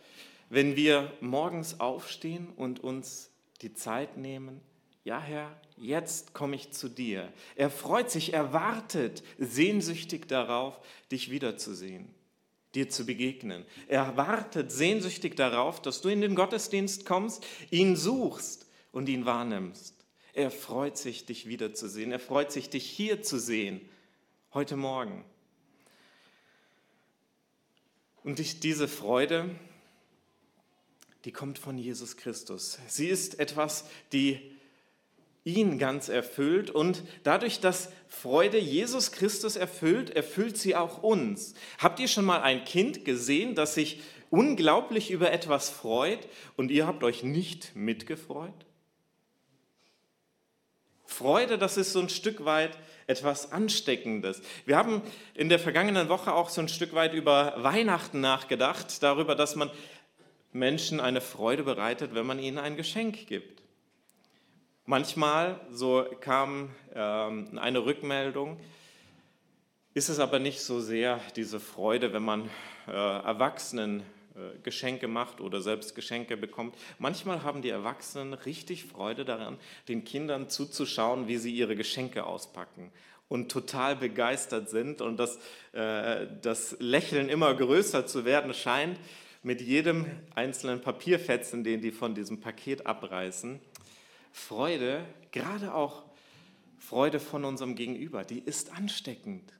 wenn 0.49 0.75
wir 0.75 1.11
morgens 1.19 1.79
aufstehen 1.79 2.49
und 2.55 2.83
uns 2.83 3.31
die 3.61 3.73
Zeit 3.73 4.17
nehmen. 4.17 4.61
Ja, 5.03 5.19
Herr, 5.19 5.59
jetzt 5.77 6.33
komme 6.33 6.55
ich 6.55 6.71
zu 6.71 6.87
dir. 6.87 7.33
Er 7.55 7.71
freut 7.71 8.11
sich, 8.11 8.33
er 8.33 8.53
wartet 8.53 9.23
sehnsüchtig 9.39 10.27
darauf, 10.27 10.79
dich 11.11 11.31
wiederzusehen, 11.31 12.07
dir 12.75 12.87
zu 12.89 13.07
begegnen. 13.07 13.65
Er 13.87 14.15
wartet 14.15 14.71
sehnsüchtig 14.71 15.35
darauf, 15.35 15.81
dass 15.81 16.01
du 16.01 16.09
in 16.09 16.21
den 16.21 16.35
Gottesdienst 16.35 17.07
kommst, 17.07 17.43
ihn 17.71 17.95
suchst 17.95 18.67
und 18.91 19.09
ihn 19.09 19.25
wahrnimmst. 19.25 19.95
Er 20.33 20.51
freut 20.51 20.97
sich, 20.97 21.25
dich 21.25 21.47
wiederzusehen. 21.47 22.11
Er 22.11 22.19
freut 22.19 22.51
sich, 22.51 22.69
dich 22.69 22.85
hier 22.85 23.21
zu 23.21 23.39
sehen, 23.39 23.81
heute 24.53 24.77
Morgen. 24.77 25.25
Und 28.23 28.63
diese 28.63 28.87
Freude, 28.87 29.49
die 31.25 31.31
kommt 31.31 31.59
von 31.59 31.77
Jesus 31.77 32.17
Christus. 32.17 32.79
Sie 32.87 33.07
ist 33.07 33.39
etwas, 33.39 33.85
die 34.13 34.39
ihn 35.43 35.79
ganz 35.79 36.07
erfüllt 36.07 36.69
und 36.69 37.03
dadurch, 37.23 37.59
dass 37.59 37.91
Freude 38.07 38.59
Jesus 38.59 39.11
Christus 39.11 39.55
erfüllt, 39.55 40.11
erfüllt 40.11 40.57
sie 40.57 40.75
auch 40.75 41.01
uns. 41.01 41.55
Habt 41.79 41.99
ihr 41.99 42.07
schon 42.07 42.25
mal 42.25 42.41
ein 42.41 42.63
Kind 42.63 43.05
gesehen, 43.05 43.55
das 43.55 43.73
sich 43.73 44.01
unglaublich 44.29 45.09
über 45.09 45.31
etwas 45.31 45.69
freut 45.69 46.27
und 46.57 46.69
ihr 46.69 46.85
habt 46.85 47.03
euch 47.03 47.23
nicht 47.23 47.75
mitgefreut? 47.75 48.53
Freude, 51.11 51.57
das 51.57 51.77
ist 51.77 51.91
so 51.91 51.99
ein 51.99 52.09
Stück 52.09 52.45
weit 52.45 52.77
etwas 53.05 53.51
Ansteckendes. 53.51 54.41
Wir 54.65 54.77
haben 54.77 55.01
in 55.33 55.49
der 55.49 55.59
vergangenen 55.59 56.07
Woche 56.07 56.33
auch 56.33 56.49
so 56.49 56.61
ein 56.61 56.69
Stück 56.69 56.93
weit 56.93 57.13
über 57.13 57.53
Weihnachten 57.57 58.21
nachgedacht, 58.21 59.03
darüber, 59.03 59.35
dass 59.35 59.55
man 59.55 59.69
Menschen 60.53 60.99
eine 60.99 61.19
Freude 61.19 61.63
bereitet, 61.63 62.15
wenn 62.15 62.25
man 62.25 62.39
ihnen 62.39 62.57
ein 62.57 62.77
Geschenk 62.77 63.27
gibt. 63.27 63.61
Manchmal, 64.85 65.59
so 65.69 66.05
kam 66.21 66.69
ähm, 66.95 67.59
eine 67.59 67.85
Rückmeldung, 67.85 68.57
ist 69.93 70.09
es 70.09 70.19
aber 70.19 70.39
nicht 70.39 70.61
so 70.61 70.79
sehr 70.79 71.19
diese 71.35 71.59
Freude, 71.59 72.13
wenn 72.13 72.23
man 72.23 72.49
äh, 72.87 72.91
Erwachsenen 72.91 74.03
Geschenke 74.63 75.07
macht 75.07 75.41
oder 75.41 75.61
selbst 75.61 75.95
Geschenke 75.95 76.37
bekommt. 76.37 76.75
Manchmal 76.99 77.43
haben 77.43 77.61
die 77.61 77.69
Erwachsenen 77.69 78.33
richtig 78.33 78.85
Freude 78.85 79.25
daran, 79.25 79.57
den 79.87 80.03
Kindern 80.03 80.49
zuzuschauen, 80.49 81.27
wie 81.27 81.37
sie 81.37 81.53
ihre 81.53 81.75
Geschenke 81.75 82.25
auspacken 82.25 82.91
und 83.27 83.49
total 83.49 83.95
begeistert 83.95 84.69
sind 84.69 85.01
und 85.01 85.17
das, 85.17 85.39
äh, 85.71 86.27
das 86.41 86.75
Lächeln 86.79 87.29
immer 87.29 87.53
größer 87.53 88.05
zu 88.05 88.25
werden 88.25 88.53
scheint 88.53 88.99
mit 89.43 89.61
jedem 89.61 90.05
einzelnen 90.35 90.81
Papierfetzen, 90.81 91.63
den 91.63 91.81
die 91.81 91.91
von 91.91 92.13
diesem 92.13 92.41
Paket 92.41 92.85
abreißen. 92.85 93.59
Freude, 94.31 95.05
gerade 95.31 95.73
auch 95.73 96.03
Freude 96.77 97.19
von 97.19 97.45
unserem 97.45 97.75
Gegenüber, 97.75 98.23
die 98.23 98.39
ist 98.39 98.73
ansteckend. 98.73 99.53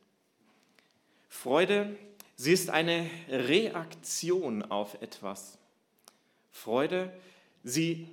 Freude 1.30 1.96
Sie 2.41 2.53
ist 2.53 2.71
eine 2.71 3.07
Reaktion 3.29 4.63
auf 4.63 5.00
etwas. 5.03 5.60
Freude, 6.50 7.13
sie 7.63 8.07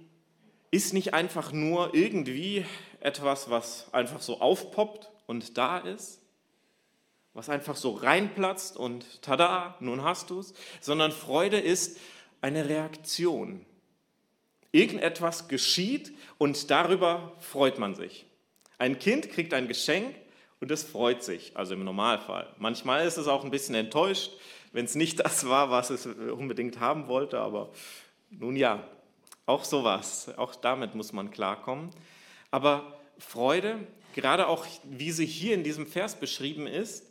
ist 0.71 0.93
nicht 0.93 1.15
einfach 1.15 1.51
nur 1.51 1.95
irgendwie 1.95 2.67
etwas, 3.01 3.49
was 3.49 3.87
einfach 3.95 4.21
so 4.21 4.43
aufpoppt 4.43 5.09
und 5.27 5.57
da 5.57 5.79
ist, 5.79 6.21
was 7.33 7.49
einfach 7.49 7.75
so 7.75 7.93
reinplatzt 7.93 8.77
und 8.77 9.23
tada, 9.23 9.79
nun 9.81 10.03
hast 10.03 10.29
du 10.29 10.41
es, 10.41 10.53
sondern 10.83 11.11
Freude 11.11 11.59
ist 11.59 11.99
eine 12.43 12.69
Reaktion. 12.69 13.65
Irgendetwas 14.73 15.49
geschieht 15.49 16.13
und 16.37 16.71
darüber 16.71 17.33
freut 17.41 17.79
man 17.79 17.95
sich. 17.95 18.27
Ein 18.77 18.99
Kind 18.99 19.31
kriegt 19.31 19.55
ein 19.55 19.69
Geschenk 19.69 20.15
und 20.61 20.71
es 20.71 20.83
freut 20.83 21.23
sich, 21.23 21.57
also 21.57 21.75
im 21.75 21.85
Normalfall. 21.85 22.49
Manchmal 22.59 23.07
ist 23.07 23.17
es 23.17 23.29
auch 23.29 23.45
ein 23.45 23.51
bisschen 23.51 23.75
enttäuscht, 23.75 24.33
wenn 24.73 24.85
es 24.85 24.95
nicht 24.95 25.21
das 25.25 25.49
war, 25.49 25.71
was 25.71 25.91
es 25.91 26.07
unbedingt 26.07 26.81
haben 26.81 27.09
wollte, 27.09 27.39
aber 27.41 27.71
nun 28.31 28.57
ja, 28.57 28.87
auch 29.47 29.65
sowas, 29.65 30.31
auch 30.37 30.55
damit 30.55 30.95
muss 30.95 31.13
man 31.13 31.31
klarkommen. 31.31 31.91
Aber 32.51 32.99
Freude, 33.19 33.79
gerade 34.15 34.47
auch 34.47 34.67
wie 34.85 35.11
sie 35.11 35.27
hier 35.27 35.55
in 35.55 35.65
diesem 35.65 35.87
Vers 35.87 36.17
beschrieben 36.17 36.67
ist, 36.67 37.05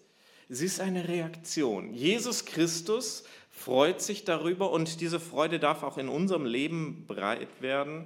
sie 0.48 0.66
ist 0.66 0.80
eine 0.80 1.08
Reaktion. 1.08 1.94
Jesus 1.94 2.46
Christus 2.46 3.24
freut 3.50 4.01
sich 4.01 4.24
darüber 4.24 4.72
und 4.72 5.01
diese 5.01 5.20
Freude 5.20 5.60
darf 5.60 5.82
auch 5.82 5.98
in 5.98 6.10
unserem 6.10 6.46
Leben 6.46 7.06
breit 7.08 7.50
werden, 7.60 8.06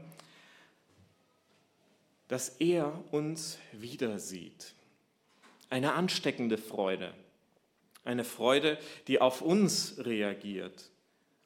dass 2.29 2.47
er 2.59 3.03
uns 3.11 3.57
wieder 3.73 4.17
sieht. 4.17 4.73
Eine 5.71 5.93
ansteckende 5.93 6.57
Freude, 6.57 7.13
eine 8.03 8.25
Freude, 8.25 8.77
die 9.07 9.21
auf 9.21 9.41
uns 9.41 9.95
reagiert, 9.99 10.91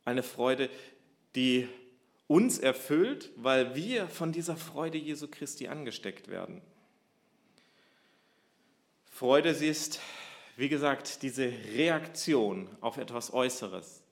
eine 0.03 0.23
Freude, 0.23 0.69
die 1.35 1.69
uns 2.25 2.57
erfüllt, 2.57 3.29
weil 3.35 3.75
wir 3.75 4.07
von 4.07 4.31
dieser 4.31 4.57
Freude 4.57 4.97
Jesu 4.97 5.27
Christi 5.27 5.67
angesteckt 5.67 6.27
werden. 6.27 6.63
Freude, 9.11 9.53
sie 9.53 9.67
ist, 9.67 9.99
wie 10.57 10.69
gesagt, 10.69 11.21
diese 11.21 11.45
Reaktion 11.75 12.67
auf 12.81 12.97
etwas 12.97 13.31
Äußeres. 13.31 14.04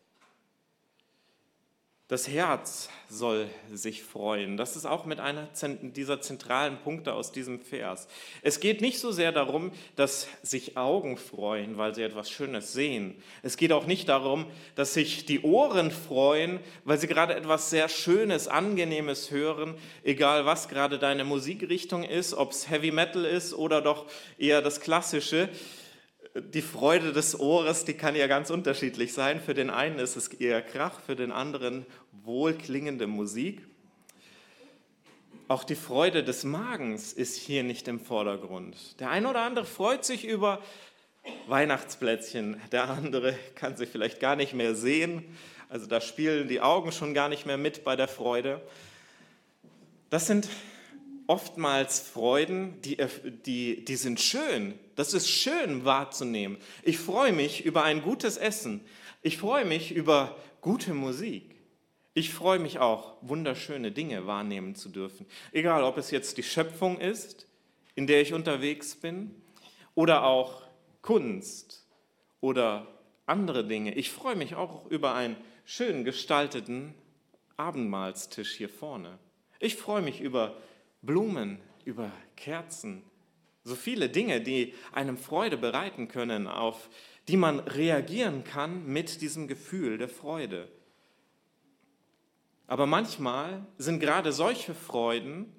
Das 2.13 2.27
Herz 2.27 2.89
soll 3.09 3.47
sich 3.73 4.03
freuen. 4.03 4.55
Das 4.55 4.75
ist 4.75 4.85
auch 4.85 5.05
mit 5.05 5.19
einer 5.19 5.49
dieser 5.81 6.21
zentralen 6.21 6.77
Punkte 6.77 7.15
aus 7.15 7.31
diesem 7.31 7.59
Vers. 7.59 8.07
Es 8.43 8.59
geht 8.59 8.81
nicht 8.81 8.99
so 8.99 9.11
sehr 9.11 9.31
darum, 9.31 9.71
dass 9.95 10.27
sich 10.43 10.77
Augen 10.77 11.17
freuen, 11.17 11.79
weil 11.79 11.95
sie 11.95 12.03
etwas 12.03 12.29
Schönes 12.29 12.71
sehen. 12.71 13.15
Es 13.41 13.57
geht 13.57 13.71
auch 13.71 13.87
nicht 13.87 14.09
darum, 14.09 14.45
dass 14.75 14.93
sich 14.93 15.25
die 15.25 15.41
Ohren 15.41 15.89
freuen, 15.89 16.59
weil 16.85 16.99
sie 16.99 17.07
gerade 17.07 17.33
etwas 17.33 17.71
sehr 17.71 17.89
Schönes, 17.89 18.47
Angenehmes 18.47 19.31
hören, 19.31 19.73
egal 20.03 20.45
was 20.45 20.69
gerade 20.69 20.99
deine 20.99 21.23
Musikrichtung 21.23 22.03
ist, 22.03 22.35
ob 22.35 22.51
es 22.51 22.69
Heavy 22.69 22.91
Metal 22.91 23.25
ist 23.25 23.55
oder 23.55 23.81
doch 23.81 24.05
eher 24.37 24.61
das 24.61 24.81
Klassische 24.81 25.49
die 26.35 26.61
Freude 26.61 27.13
des 27.13 27.39
Ohres, 27.39 27.85
die 27.85 27.93
kann 27.93 28.15
ja 28.15 28.27
ganz 28.27 28.49
unterschiedlich 28.49 29.13
sein. 29.13 29.39
Für 29.39 29.53
den 29.53 29.69
einen 29.69 29.99
ist 29.99 30.15
es 30.15 30.29
eher 30.29 30.61
Krach, 30.61 30.99
für 30.99 31.15
den 31.15 31.31
anderen 31.31 31.85
wohlklingende 32.23 33.05
Musik. 33.05 33.61
Auch 35.47 35.63
die 35.63 35.75
Freude 35.75 36.23
des 36.23 36.43
Magens 36.43 37.13
ist 37.13 37.37
hier 37.37 37.63
nicht 37.63 37.87
im 37.87 37.99
Vordergrund. 37.99 38.99
Der 38.99 39.11
eine 39.11 39.29
oder 39.29 39.41
andere 39.41 39.65
freut 39.65 40.05
sich 40.05 40.25
über 40.25 40.59
Weihnachtsplätzchen, 41.47 42.59
der 42.71 42.89
andere 42.89 43.35
kann 43.55 43.77
sich 43.77 43.89
vielleicht 43.89 44.19
gar 44.19 44.35
nicht 44.35 44.53
mehr 44.53 44.73
sehen. 44.73 45.23
Also 45.69 45.85
da 45.85 46.01
spielen 46.01 46.47
die 46.47 46.61
Augen 46.61 46.91
schon 46.91 47.13
gar 47.13 47.29
nicht 47.29 47.45
mehr 47.45 47.57
mit 47.57 47.83
bei 47.83 47.95
der 47.95 48.07
Freude. 48.07 48.61
Das 50.09 50.27
sind 50.27 50.47
oftmals 51.27 51.99
Freuden, 51.99 52.81
die, 52.81 52.97
die, 53.45 53.85
die 53.85 53.95
sind 53.95 54.19
schön. 54.19 54.73
Das 54.95 55.13
ist 55.13 55.29
schön 55.29 55.85
wahrzunehmen. 55.85 56.57
Ich 56.83 56.97
freue 56.97 57.33
mich 57.33 57.65
über 57.65 57.83
ein 57.83 58.01
gutes 58.01 58.37
Essen. 58.37 58.81
Ich 59.21 59.37
freue 59.37 59.65
mich 59.65 59.91
über 59.91 60.35
gute 60.61 60.93
Musik. 60.93 61.55
Ich 62.13 62.31
freue 62.31 62.59
mich 62.59 62.79
auch, 62.79 63.15
wunderschöne 63.21 63.91
Dinge 63.91 64.27
wahrnehmen 64.27 64.75
zu 64.75 64.89
dürfen. 64.89 65.25
Egal, 65.51 65.83
ob 65.83 65.97
es 65.97 66.11
jetzt 66.11 66.37
die 66.37 66.43
Schöpfung 66.43 66.99
ist, 66.99 67.47
in 67.95 68.05
der 68.05 68.21
ich 68.21 68.33
unterwegs 68.33 68.95
bin, 68.95 69.31
oder 69.95 70.23
auch 70.23 70.63
Kunst 71.01 71.85
oder 72.41 72.87
andere 73.25 73.65
Dinge. 73.65 73.93
Ich 73.95 74.11
freue 74.11 74.35
mich 74.35 74.55
auch 74.55 74.85
über 74.87 75.13
einen 75.15 75.37
schön 75.65 76.03
gestalteten 76.03 76.93
Abendmahlstisch 77.57 78.53
hier 78.55 78.69
vorne. 78.69 79.19
Ich 79.59 79.75
freue 79.75 80.01
mich 80.01 80.19
über 80.19 80.57
Blumen, 81.03 81.59
über 81.85 82.11
Kerzen, 82.35 83.03
so 83.63 83.75
viele 83.75 84.09
Dinge, 84.09 84.41
die 84.41 84.73
einem 84.91 85.17
Freude 85.17 85.57
bereiten 85.57 86.07
können, 86.07 86.47
auf 86.47 86.89
die 87.27 87.37
man 87.37 87.59
reagieren 87.59 88.43
kann 88.43 88.85
mit 88.85 89.21
diesem 89.21 89.47
Gefühl 89.47 89.97
der 89.97 90.09
Freude. 90.09 90.69
Aber 92.67 92.85
manchmal 92.85 93.65
sind 93.77 93.99
gerade 93.99 94.31
solche 94.31 94.73
Freuden 94.73 95.53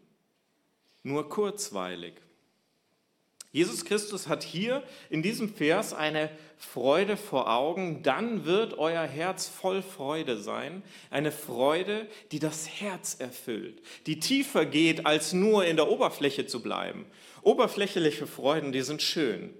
nur 1.03 1.29
kurzweilig. 1.29 2.14
Jesus 3.55 3.85
Christus 3.85 4.27
hat 4.27 4.43
hier 4.43 4.83
in 5.11 5.23
diesem 5.23 5.49
Vers 5.49 5.95
eine 5.95 6.29
Freude 6.59 7.17
vor 7.17 7.49
Augen, 7.49 8.03
dann 8.03 8.45
wird 8.45 8.77
euer 8.79 9.05
Herz 9.05 9.47
voll 9.47 9.81
Freude 9.81 10.38
sein, 10.38 10.83
eine 11.09 11.31
Freude, 11.31 12.09
die 12.33 12.40
das 12.40 12.69
Herz 12.69 13.14
erfüllt, 13.17 13.81
die 14.07 14.19
tiefer 14.19 14.67
geht, 14.67 15.07
als 15.07 15.33
nur 15.33 15.64
in 15.67 15.77
der 15.77 15.88
Oberfläche 15.88 16.49
zu 16.49 16.62
bleiben. 16.62 17.07
Oberflächliche 17.43 18.27
Freuden, 18.27 18.73
die 18.73 18.83
sind 18.83 19.03
schön. 19.03 19.55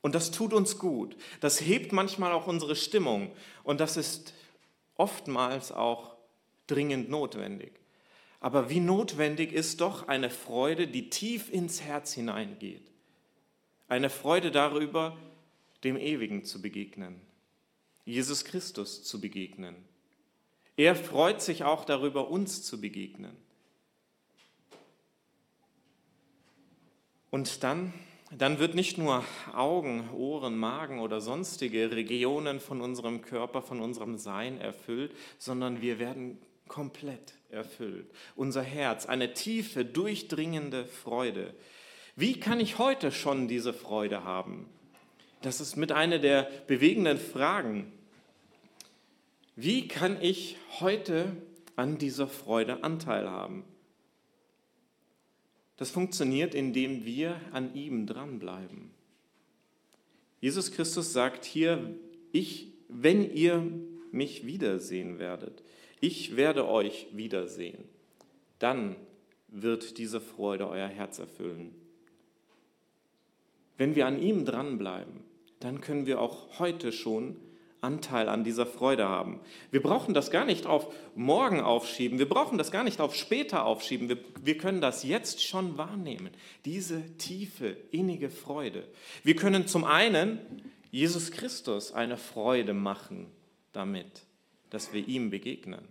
Und 0.00 0.14
das 0.14 0.30
tut 0.30 0.54
uns 0.54 0.78
gut, 0.78 1.14
das 1.40 1.60
hebt 1.60 1.92
manchmal 1.92 2.32
auch 2.32 2.46
unsere 2.46 2.74
Stimmung. 2.74 3.32
Und 3.64 3.80
das 3.80 3.98
ist 3.98 4.32
oftmals 4.94 5.72
auch 5.72 6.16
dringend 6.68 7.10
notwendig. 7.10 7.72
Aber 8.40 8.70
wie 8.70 8.80
notwendig 8.80 9.52
ist 9.52 9.82
doch 9.82 10.08
eine 10.08 10.30
Freude, 10.30 10.86
die 10.86 11.10
tief 11.10 11.52
ins 11.52 11.82
Herz 11.82 12.14
hineingeht 12.14 12.95
eine 13.88 14.10
Freude 14.10 14.50
darüber, 14.50 15.16
dem 15.84 15.96
Ewigen 15.96 16.44
zu 16.44 16.60
begegnen, 16.60 17.20
Jesus 18.04 18.44
Christus 18.44 19.04
zu 19.04 19.20
begegnen. 19.20 19.76
Er 20.76 20.94
freut 20.94 21.40
sich 21.40 21.64
auch 21.64 21.84
darüber, 21.84 22.28
uns 22.28 22.62
zu 22.62 22.80
begegnen. 22.80 23.36
Und 27.30 27.62
dann, 27.62 27.92
dann 28.30 28.58
wird 28.58 28.74
nicht 28.74 28.98
nur 28.98 29.24
Augen, 29.52 30.10
Ohren, 30.10 30.58
Magen 30.58 31.00
oder 31.00 31.20
sonstige 31.20 31.90
Regionen 31.92 32.60
von 32.60 32.80
unserem 32.80 33.22
Körper, 33.22 33.62
von 33.62 33.80
unserem 33.80 34.18
Sein 34.18 34.60
erfüllt, 34.60 35.14
sondern 35.38 35.80
wir 35.80 35.98
werden 35.98 36.38
komplett 36.68 37.34
erfüllt. 37.48 38.10
Unser 38.34 38.62
Herz, 38.62 39.06
eine 39.06 39.34
tiefe, 39.34 39.84
durchdringende 39.84 40.84
Freude, 40.86 41.54
wie 42.16 42.40
kann 42.40 42.60
ich 42.60 42.78
heute 42.78 43.12
schon 43.12 43.46
diese 43.46 43.74
Freude 43.74 44.24
haben? 44.24 44.66
Das 45.42 45.60
ist 45.60 45.76
mit 45.76 45.92
einer 45.92 46.18
der 46.18 46.50
bewegenden 46.66 47.18
Fragen. 47.18 47.92
Wie 49.54 49.86
kann 49.86 50.20
ich 50.20 50.56
heute 50.80 51.36
an 51.76 51.98
dieser 51.98 52.26
Freude 52.26 52.82
Anteil 52.82 53.30
haben? 53.30 53.64
Das 55.76 55.90
funktioniert, 55.90 56.54
indem 56.54 57.04
wir 57.04 57.38
an 57.52 57.74
ihm 57.74 58.06
dranbleiben. 58.06 58.90
Jesus 60.40 60.72
Christus 60.72 61.12
sagt 61.12 61.44
hier, 61.44 61.94
ich, 62.32 62.72
wenn 62.88 63.30
ihr 63.30 63.62
mich 64.10 64.46
wiedersehen 64.46 65.18
werdet, 65.18 65.62
ich 66.00 66.36
werde 66.36 66.66
euch 66.66 67.08
wiedersehen, 67.12 67.84
dann 68.58 68.96
wird 69.48 69.98
diese 69.98 70.20
Freude 70.20 70.68
euer 70.68 70.88
Herz 70.88 71.18
erfüllen. 71.18 71.74
Wenn 73.78 73.94
wir 73.94 74.06
an 74.06 74.20
ihm 74.20 74.44
dranbleiben, 74.44 75.24
dann 75.60 75.80
können 75.80 76.06
wir 76.06 76.20
auch 76.20 76.58
heute 76.58 76.92
schon 76.92 77.36
Anteil 77.80 78.28
an 78.28 78.42
dieser 78.42 78.66
Freude 78.66 79.08
haben. 79.08 79.40
Wir 79.70 79.82
brauchen 79.82 80.14
das 80.14 80.30
gar 80.30 80.44
nicht 80.44 80.66
auf 80.66 80.92
morgen 81.14 81.60
aufschieben, 81.60 82.18
wir 82.18 82.28
brauchen 82.28 82.58
das 82.58 82.70
gar 82.70 82.84
nicht 82.84 83.00
auf 83.00 83.14
später 83.14 83.64
aufschieben, 83.64 84.08
wir, 84.08 84.18
wir 84.42 84.58
können 84.58 84.80
das 84.80 85.04
jetzt 85.04 85.42
schon 85.42 85.78
wahrnehmen, 85.78 86.30
diese 86.64 87.16
tiefe, 87.18 87.76
innige 87.90 88.30
Freude. 88.30 88.84
Wir 89.22 89.36
können 89.36 89.66
zum 89.66 89.84
einen 89.84 90.40
Jesus 90.90 91.30
Christus 91.30 91.92
eine 91.92 92.16
Freude 92.16 92.74
machen 92.74 93.26
damit, 93.72 94.22
dass 94.70 94.92
wir 94.92 95.06
ihm 95.06 95.30
begegnen. 95.30 95.86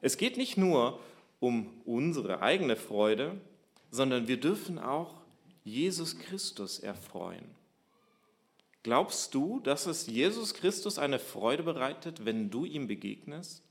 Es 0.00 0.16
geht 0.16 0.36
nicht 0.36 0.56
nur 0.56 0.98
um 1.38 1.68
unsere 1.84 2.42
eigene 2.42 2.76
Freude, 2.76 3.40
sondern 3.90 4.26
wir 4.26 4.40
dürfen 4.40 4.78
auch 4.78 5.21
Jesus 5.64 6.18
Christus 6.18 6.78
erfreuen. 6.78 7.44
Glaubst 8.82 9.34
du, 9.34 9.60
dass 9.60 9.86
es 9.86 10.06
Jesus 10.06 10.54
Christus 10.54 10.98
eine 10.98 11.18
Freude 11.18 11.62
bereitet, 11.62 12.24
wenn 12.24 12.50
du 12.50 12.64
ihm 12.64 12.88
begegnest? 12.88 13.62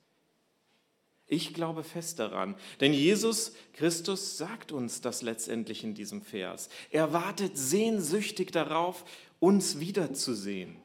Ich 1.27 1.53
glaube 1.53 1.83
fest 1.83 2.19
daran, 2.19 2.55
denn 2.81 2.91
Jesus 2.91 3.53
Christus 3.73 4.37
sagt 4.37 4.71
uns 4.73 4.99
das 4.99 5.21
letztendlich 5.21 5.83
in 5.83 5.93
diesem 5.93 6.21
Vers. 6.21 6.69
Er 6.89 7.13
wartet 7.13 7.57
sehnsüchtig 7.57 8.51
darauf, 8.51 9.05
uns 9.39 9.79
wiederzusehen. 9.79 10.75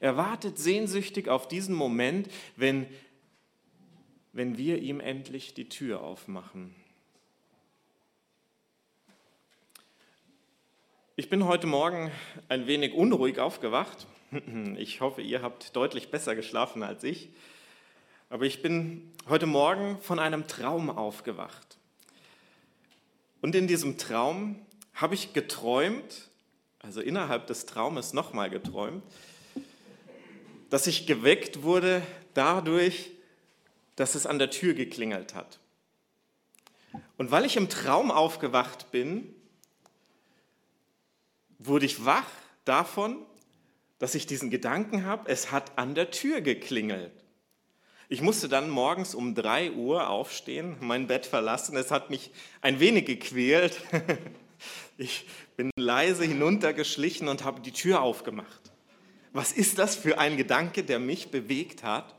Er 0.00 0.16
wartet 0.16 0.58
sehnsüchtig 0.58 1.28
auf 1.28 1.46
diesen 1.46 1.74
Moment, 1.74 2.28
wenn, 2.56 2.86
wenn 4.32 4.58
wir 4.58 4.78
ihm 4.78 4.98
endlich 4.98 5.54
die 5.54 5.68
Tür 5.68 6.00
aufmachen. 6.02 6.74
Ich 11.20 11.28
bin 11.28 11.44
heute 11.44 11.66
Morgen 11.66 12.10
ein 12.48 12.66
wenig 12.66 12.94
unruhig 12.94 13.40
aufgewacht. 13.40 14.06
Ich 14.78 15.02
hoffe, 15.02 15.20
ihr 15.20 15.42
habt 15.42 15.76
deutlich 15.76 16.10
besser 16.10 16.34
geschlafen 16.34 16.82
als 16.82 17.04
ich. 17.04 17.28
Aber 18.30 18.46
ich 18.46 18.62
bin 18.62 19.12
heute 19.28 19.44
Morgen 19.44 19.98
von 20.00 20.18
einem 20.18 20.46
Traum 20.46 20.88
aufgewacht. 20.88 21.76
Und 23.42 23.54
in 23.54 23.66
diesem 23.66 23.98
Traum 23.98 24.64
habe 24.94 25.12
ich 25.12 25.34
geträumt, 25.34 26.30
also 26.78 27.02
innerhalb 27.02 27.46
des 27.48 27.66
Traumes 27.66 28.14
nochmal 28.14 28.48
geträumt, 28.48 29.02
dass 30.70 30.86
ich 30.86 31.06
geweckt 31.06 31.62
wurde 31.62 32.00
dadurch, 32.32 33.10
dass 33.94 34.14
es 34.14 34.24
an 34.24 34.38
der 34.38 34.48
Tür 34.48 34.72
geklingelt 34.72 35.34
hat. 35.34 35.58
Und 37.18 37.30
weil 37.30 37.44
ich 37.44 37.58
im 37.58 37.68
Traum 37.68 38.10
aufgewacht 38.10 38.90
bin, 38.90 39.34
wurde 41.60 41.86
ich 41.86 42.04
wach 42.04 42.26
davon, 42.64 43.16
dass 43.98 44.14
ich 44.14 44.26
diesen 44.26 44.50
Gedanken 44.50 45.04
habe, 45.04 45.30
es 45.30 45.52
hat 45.52 45.78
an 45.78 45.94
der 45.94 46.10
Tür 46.10 46.40
geklingelt. 46.40 47.12
Ich 48.08 48.22
musste 48.22 48.48
dann 48.48 48.70
morgens 48.70 49.14
um 49.14 49.36
3 49.36 49.72
Uhr 49.72 50.08
aufstehen, 50.08 50.76
mein 50.80 51.06
Bett 51.06 51.26
verlassen. 51.26 51.76
Es 51.76 51.92
hat 51.92 52.10
mich 52.10 52.32
ein 52.60 52.80
wenig 52.80 53.06
gequält. 53.06 53.80
Ich 54.98 55.24
bin 55.56 55.70
leise 55.74 56.24
hinuntergeschlichen 56.24 57.28
und 57.28 57.44
habe 57.44 57.62
die 57.62 57.72
Tür 57.72 58.02
aufgemacht. 58.02 58.60
Was 59.32 59.52
ist 59.52 59.78
das 59.78 59.96
für 59.96 60.18
ein 60.18 60.36
Gedanke, 60.36 60.84
der 60.84 60.98
mich 60.98 61.30
bewegt 61.30 61.82
hat, 61.82 62.14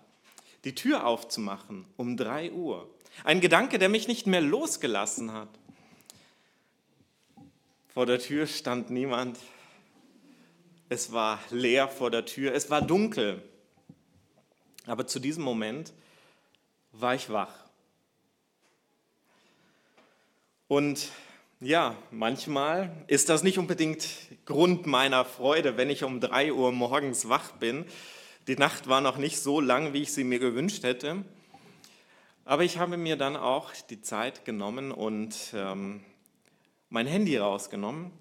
die 0.64 0.74
Tür 0.74 1.06
aufzumachen 1.06 1.86
um 1.98 2.18
3 2.18 2.52
Uhr? 2.52 2.90
Ein 3.24 3.40
Gedanke, 3.40 3.78
der 3.78 3.90
mich 3.90 4.08
nicht 4.08 4.26
mehr 4.26 4.42
losgelassen 4.42 5.32
hat. 5.32 5.50
Vor 7.94 8.06
der 8.06 8.20
Tür 8.20 8.48
stand 8.48 8.90
niemand. 8.90 9.38
Es 10.88 11.12
war 11.12 11.40
leer 11.50 11.90
vor 11.90 12.10
der 12.10 12.26
Tür. 12.26 12.54
Es 12.54 12.70
war 12.70 12.82
dunkel. 12.82 13.44
Aber 14.86 15.08
zu 15.08 15.20
diesem 15.20 15.44
Moment 15.44 15.92
war 16.94 17.16
ich 17.16 17.30
wach. 17.30 17.54
Und 20.70 21.10
ja, 21.60 21.98
manchmal 22.12 22.96
ist 23.08 23.28
das 23.28 23.44
nicht 23.44 23.58
unbedingt 23.58 24.08
Grund 24.46 24.86
meiner 24.86 25.26
Freude, 25.26 25.76
wenn 25.76 25.90
ich 25.90 26.06
um 26.06 26.22
drei 26.22 26.54
Uhr 26.54 26.72
morgens 26.72 27.28
wach 27.28 27.52
bin. 27.52 27.84
Die 28.48 28.56
Nacht 28.56 28.88
war 28.88 29.02
noch 29.02 29.18
nicht 29.18 29.38
so 29.38 29.60
lang, 29.60 29.92
wie 29.92 30.04
ich 30.04 30.14
sie 30.14 30.24
mir 30.24 30.40
gewünscht 30.40 30.84
hätte. 30.84 31.26
Aber 32.46 32.64
ich 32.64 32.78
habe 32.78 32.96
mir 32.96 33.18
dann 33.18 33.36
auch 33.36 33.74
die 33.90 34.02
Zeit 34.02 34.46
genommen 34.46 34.94
und 34.94 35.36
ähm, 35.54 36.06
mein 36.92 37.08
Handy 37.08 37.38
rausgenommen 37.38 38.12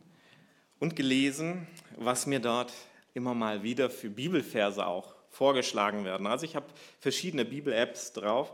und 0.79 0.95
gelesen, 0.95 1.67
was 1.97 2.27
mir 2.27 2.39
dort 2.39 2.73
immer 3.15 3.35
mal 3.35 3.65
wieder 3.65 3.91
für 3.91 4.09
Bibelverse 4.09 4.87
auch 4.87 5.17
vorgeschlagen 5.29 6.05
werden. 6.05 6.29
Also 6.29 6.45
ich 6.45 6.55
habe 6.55 6.67
verschiedene 7.01 7.45
Bibel-Apps 7.45 8.13
drauf 8.13 8.53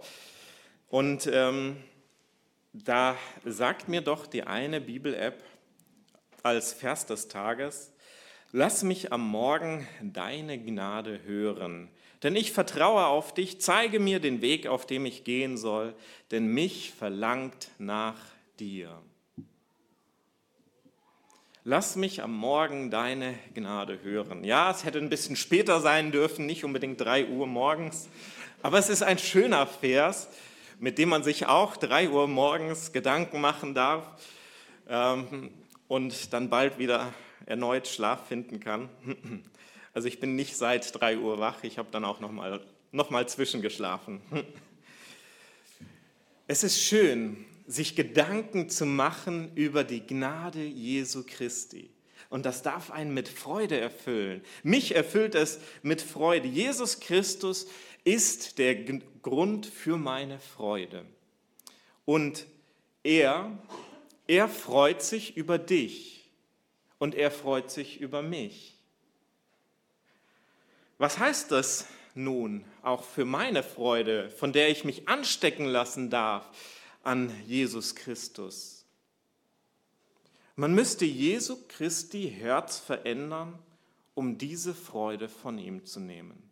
und 0.89 1.29
ähm, 1.31 1.77
da 2.73 3.15
sagt 3.45 3.89
mir 3.89 4.01
doch 4.01 4.27
die 4.27 4.45
eine 4.45 4.81
Bibel-App 4.81 5.45
als 6.43 6.73
Vers 6.73 7.05
des 7.05 7.29
Tages, 7.29 7.93
lass 8.53 8.83
mich 8.83 9.13
am 9.13 9.29
Morgen 9.29 9.87
deine 10.01 10.59
Gnade 10.59 11.25
hören, 11.25 11.91
denn 12.23 12.37
ich 12.37 12.53
vertraue 12.53 13.05
auf 13.05 13.35
dich, 13.35 13.61
zeige 13.61 14.01
mir 14.01 14.19
den 14.19 14.41
Weg, 14.41 14.67
auf 14.67 14.87
dem 14.87 15.05
ich 15.05 15.25
gehen 15.25 15.59
soll, 15.59 15.95
denn 16.31 16.47
mich 16.47 16.93
verlangt 16.93 17.69
nach 17.79 18.19
dir. 18.59 19.03
Lass 21.69 21.97
mich 21.97 22.23
am 22.23 22.33
Morgen 22.33 22.93
deine 22.93 23.35
Gnade 23.53 23.99
hören. 24.05 24.45
Ja, 24.45 24.71
es 24.71 24.85
hätte 24.85 24.99
ein 24.99 25.09
bisschen 25.09 25.35
später 25.35 25.81
sein 25.81 26.13
dürfen, 26.13 26.47
nicht 26.47 26.63
unbedingt 26.63 27.01
drei 27.01 27.27
Uhr 27.27 27.49
morgens, 27.49 28.09
aber 28.63 28.79
es 28.79 28.89
ist 28.89 29.03
ein 29.03 29.19
schöner 29.19 29.67
Vers, 29.67 30.29
mit 30.79 30.97
dem 30.97 31.09
man 31.09 31.25
sich 31.25 31.47
auch 31.47 31.77
drei 31.77 32.09
Uhr 32.09 32.29
morgens 32.29 32.93
Gedanken 32.93 33.41
machen 33.41 33.75
darf 33.75 34.05
ähm, 34.89 35.51
und 35.89 36.33
dann 36.33 36.51
bald 36.51 36.79
wieder 36.79 37.13
erneut 37.47 37.89
Schlaf 37.89 38.29
finden 38.29 38.61
kann. 38.61 38.89
Also 39.93 40.07
ich 40.07 40.21
bin 40.21 40.37
nicht 40.37 40.57
seit 40.57 41.01
drei 41.01 41.19
Uhr 41.19 41.41
wach, 41.41 41.65
ich 41.65 41.79
habe 41.79 41.89
dann 41.91 42.05
auch 42.05 42.21
noch 42.21 42.31
mal, 42.31 42.61
noch 42.93 43.11
mal 43.11 43.29
zwischengeschlafen. 43.29 44.21
Es 46.47 46.63
ist 46.63 46.81
schön, 46.81 47.45
sich 47.67 47.97
Gedanken 47.97 48.69
zu 48.69 48.87
machen 48.87 49.51
über 49.55 49.85
die 49.85 50.07
Gnade 50.07 50.63
Jesu 50.63 51.25
Christi. 51.27 51.91
Und 52.29 52.47
das 52.47 52.63
darf 52.63 52.91
einen 52.91 53.15
mit 53.15 53.29
Freude 53.29 53.79
erfüllen. 53.79 54.43
Mich 54.63 54.95
erfüllt 54.95 55.35
es 55.35 55.61
mit 55.83 56.03
Freude. 56.03 56.49
Jesus 56.49 57.01
Christus 57.01 57.69
ist 58.05 58.59
der 58.59 58.75
Grund 58.75 59.67
für 59.67 59.97
meine 59.97 60.39
Freude. 60.39 61.05
Und 62.05 62.47
er, 63.03 63.59
er 64.27 64.49
freut 64.49 65.03
sich 65.03 65.37
über 65.37 65.59
dich 65.59 66.31
und 66.99 67.15
er 67.15 67.31
freut 67.31 67.71
sich 67.71 68.01
über 68.01 68.23
mich. 68.23 68.75
Was 70.99 71.19
heißt 71.19 71.53
das 71.53 71.87
nun 72.15 72.65
auch 72.83 73.05
für 73.05 73.25
meine 73.25 73.63
Freude, 73.63 74.31
von 74.31 74.53
der 74.53 74.71
ich 74.71 74.85
mich 74.85 75.09
anstecken 75.09 75.67
lassen 75.67 76.11
darf 76.11 76.51
an 77.07 77.33
Jesus 77.47 77.95
Christus? 77.95 78.85
Man 80.57 80.75
müsste 80.75 81.05
Jesu 81.05 81.57
Christi 81.69 82.31
Herz 82.31 82.79
verändern, 82.79 83.59
um 84.15 84.39
diese 84.39 84.75
Freude 84.75 85.29
von 85.29 85.59
ihm 85.59 85.85
zu 85.85 86.01
nehmen. 86.01 86.43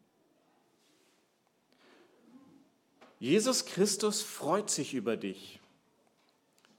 Jesus 3.18 3.64
Christus 3.64 4.20
freut 4.20 4.68
sich 4.68 4.92
über 4.92 5.16
dich, 5.16 5.58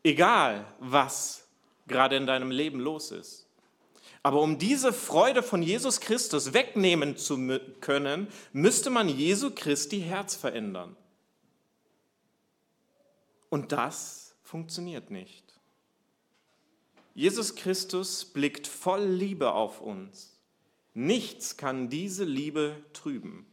egal 0.03 0.65
was 0.79 1.47
gerade 1.87 2.15
in 2.15 2.27
deinem 2.27 2.51
Leben 2.51 2.79
los 2.79 3.11
ist. 3.11 3.47
Aber 4.21 4.41
um 4.41 4.57
diese 4.57 4.93
Freude 4.93 5.43
von 5.43 5.61
Jesus 5.61 5.99
Christus 5.99 6.53
wegnehmen 6.53 7.17
zu 7.17 7.59
können, 7.81 8.27
müsste 8.53 8.89
man 8.89 9.09
Jesu 9.09 9.51
Christi 9.53 10.01
Herz 10.01 10.35
verändern. 10.35 10.95
Und 13.55 13.71
das 13.71 14.35
funktioniert 14.43 15.11
nicht. 15.11 15.45
Jesus 17.13 17.55
Christus 17.55 18.25
blickt 18.25 18.67
voll 18.67 19.05
Liebe 19.05 19.53
auf 19.53 19.79
uns. 19.79 20.37
Nichts 20.93 21.55
kann 21.55 21.87
diese 21.87 22.25
Liebe 22.25 22.75
trüben. 22.91 23.45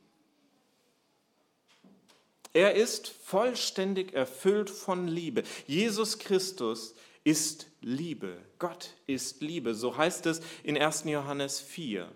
Er 2.52 2.74
ist 2.74 3.06
vollständig 3.06 4.12
erfüllt 4.12 4.70
von 4.70 5.06
Liebe. 5.06 5.44
Jesus 5.68 6.18
Christus 6.18 6.96
ist 7.22 7.68
Liebe. 7.80 8.38
Gott 8.58 8.96
ist 9.06 9.40
Liebe. 9.40 9.72
So 9.72 9.96
heißt 9.96 10.26
es 10.26 10.40
in 10.64 10.76
1. 10.76 11.04
Johannes 11.04 11.60
4. 11.60 12.10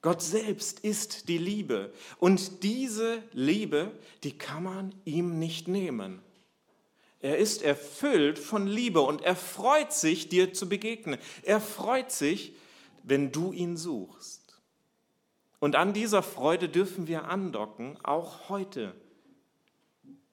Gott 0.00 0.22
selbst 0.22 0.80
ist 0.80 1.28
die 1.28 1.36
Liebe. 1.36 1.92
Und 2.18 2.62
diese 2.62 3.22
Liebe, 3.34 3.92
die 4.22 4.38
kann 4.38 4.62
man 4.62 4.94
ihm 5.04 5.38
nicht 5.38 5.68
nehmen. 5.68 6.23
Er 7.24 7.38
ist 7.38 7.62
erfüllt 7.62 8.38
von 8.38 8.66
Liebe 8.66 9.00
und 9.00 9.22
er 9.22 9.34
freut 9.34 9.94
sich, 9.94 10.28
dir 10.28 10.52
zu 10.52 10.68
begegnen. 10.68 11.18
Er 11.42 11.58
freut 11.58 12.12
sich, 12.12 12.54
wenn 13.02 13.32
du 13.32 13.50
ihn 13.50 13.78
suchst. 13.78 14.60
Und 15.58 15.74
an 15.74 15.94
dieser 15.94 16.22
Freude 16.22 16.68
dürfen 16.68 17.06
wir 17.06 17.24
andocken, 17.24 17.96
auch 18.02 18.50
heute. 18.50 18.94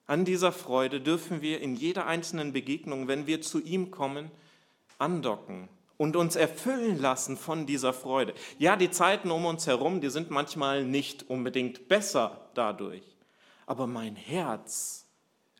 An 0.06 0.26
dieser 0.26 0.52
Freude 0.52 1.00
dürfen 1.00 1.42
wir 1.42 1.62
in 1.62 1.78
jeder 1.78 2.08
einzelnen 2.08 2.52
Begegnung, 2.52 3.08
wenn 3.08 3.26
wir 3.26 3.42
zu 3.42 3.62
ihm 3.62 3.90
kommen, 3.90 4.30
andocken 4.98 5.70
und 5.96 6.18
uns 6.18 6.36
erfüllen 6.36 7.00
lassen 7.00 7.38
von 7.38 7.66
dieser 7.66 7.94
Freude. 7.94 8.34
Ja, 8.60 8.76
die 8.76 8.92
Zeiten 8.92 9.32
um 9.32 9.46
uns 9.46 9.66
herum, 9.66 10.02
die 10.02 10.10
sind 10.10 10.30
manchmal 10.30 10.84
nicht 10.84 11.30
unbedingt 11.30 11.88
besser 11.88 12.50
dadurch, 12.54 13.16
aber 13.66 13.88
mein 13.88 14.18
Herz 14.18 15.01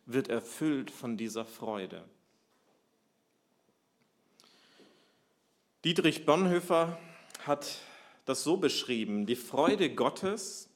wird 0.06 0.28
erfüllt 0.28 0.90
von 0.90 1.16
dieser 1.16 1.44
Freude. 1.44 2.04
Dietrich 5.84 6.24
Bonhoeffer 6.26 6.98
hat 7.44 7.80
das 8.24 8.44
so 8.44 8.56
beschrieben, 8.56 9.26
die 9.26 9.36
Freude 9.36 9.92
Gottes 9.94 10.68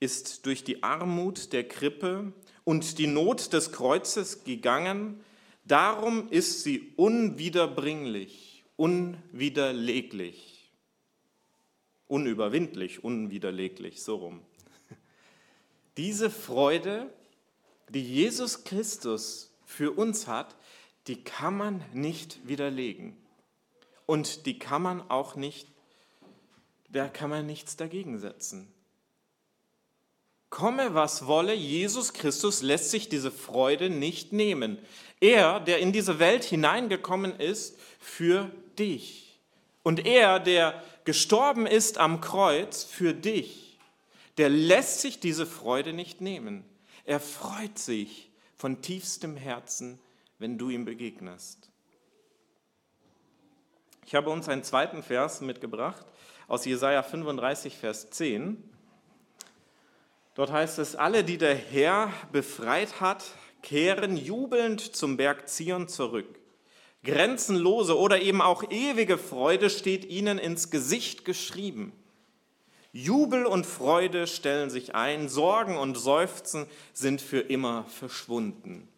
ist 0.00 0.46
durch 0.46 0.64
die 0.64 0.82
Armut 0.82 1.52
der 1.52 1.66
Krippe 1.66 2.32
und 2.64 2.98
die 2.98 3.06
Not 3.06 3.52
des 3.52 3.72
Kreuzes 3.72 4.44
gegangen, 4.44 5.24
darum 5.64 6.28
ist 6.28 6.64
sie 6.64 6.92
unwiederbringlich, 6.96 8.64
unwiderleglich, 8.76 10.72
unüberwindlich, 12.08 13.04
unwiderleglich, 13.04 14.02
so 14.02 14.16
rum. 14.16 14.40
Diese 15.96 16.30
Freude, 16.30 17.10
die 17.90 18.02
Jesus 18.02 18.64
Christus 18.64 19.50
für 19.64 19.92
uns 19.92 20.26
hat, 20.26 20.56
die 21.06 21.22
kann 21.22 21.56
man 21.56 21.84
nicht 21.92 22.46
widerlegen. 22.48 23.16
Und 24.06 24.46
die 24.46 24.58
kann 24.58 24.82
man 24.82 25.10
auch 25.10 25.36
nicht, 25.36 25.68
da 26.88 27.08
kann 27.08 27.30
man 27.30 27.46
nichts 27.46 27.76
dagegen 27.76 28.18
setzen. 28.18 28.72
Komme, 30.48 30.94
was 30.94 31.26
wolle, 31.26 31.54
Jesus 31.54 32.12
Christus 32.12 32.62
lässt 32.62 32.90
sich 32.90 33.08
diese 33.08 33.32
Freude 33.32 33.90
nicht 33.90 34.32
nehmen. 34.32 34.78
Er, 35.20 35.60
der 35.60 35.80
in 35.80 35.92
diese 35.92 36.18
Welt 36.18 36.44
hineingekommen 36.44 37.38
ist, 37.38 37.78
für 37.98 38.50
dich. 38.78 39.40
Und 39.82 40.06
er, 40.06 40.38
der 40.38 40.82
gestorben 41.04 41.66
ist 41.66 41.98
am 41.98 42.20
Kreuz 42.20 42.84
für 42.84 43.12
dich, 43.12 43.78
der 44.38 44.48
lässt 44.48 45.00
sich 45.00 45.20
diese 45.20 45.46
Freude 45.46 45.92
nicht 45.92 46.20
nehmen. 46.20 46.64
Er 47.06 47.20
freut 47.20 47.78
sich 47.78 48.32
von 48.56 48.82
tiefstem 48.82 49.36
Herzen, 49.36 50.00
wenn 50.40 50.58
du 50.58 50.70
ihm 50.70 50.84
begegnest. 50.84 51.70
Ich 54.04 54.16
habe 54.16 54.28
uns 54.30 54.48
einen 54.48 54.64
zweiten 54.64 55.04
Vers 55.04 55.40
mitgebracht 55.40 56.04
aus 56.48 56.64
Jesaja 56.64 57.04
35, 57.04 57.76
Vers 57.76 58.10
10. 58.10 58.62
Dort 60.34 60.50
heißt 60.50 60.80
es: 60.80 60.96
Alle, 60.96 61.22
die 61.22 61.38
der 61.38 61.54
Herr 61.54 62.12
befreit 62.32 63.00
hat, 63.00 63.24
kehren 63.62 64.16
jubelnd 64.16 64.80
zum 64.80 65.16
Berg 65.16 65.48
Zion 65.48 65.86
zurück. 65.86 66.40
Grenzenlose 67.04 67.96
oder 67.96 68.20
eben 68.20 68.42
auch 68.42 68.68
ewige 68.68 69.16
Freude 69.16 69.70
steht 69.70 70.04
ihnen 70.04 70.38
ins 70.38 70.70
Gesicht 70.70 71.24
geschrieben. 71.24 71.92
Jubel 72.96 73.44
und 73.44 73.66
Freude 73.66 74.26
stellen 74.26 74.70
sich 74.70 74.94
ein, 74.94 75.28
Sorgen 75.28 75.76
und 75.76 75.98
Seufzen 75.98 76.66
sind 76.94 77.20
für 77.20 77.40
immer 77.40 77.84
verschwunden. 77.84 78.88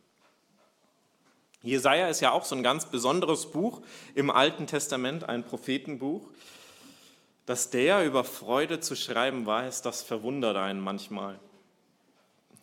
Jesaja 1.63 2.07
ist 2.07 2.21
ja 2.21 2.31
auch 2.31 2.45
so 2.45 2.55
ein 2.55 2.63
ganz 2.63 2.87
besonderes 2.87 3.51
Buch 3.51 3.83
im 4.15 4.31
Alten 4.31 4.69
Testament, 4.69 5.29
ein 5.29 5.45
Prophetenbuch. 5.45 6.29
Dass 7.45 7.71
der 7.71 8.05
über 8.05 8.23
Freude 8.23 8.79
zu 8.79 8.95
schreiben 8.95 9.47
weiß, 9.47 9.83
das 9.83 10.03
verwundert 10.03 10.57
einen 10.57 10.81
manchmal. 10.81 11.41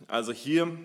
Also 0.07 0.31
hier, 0.31 0.77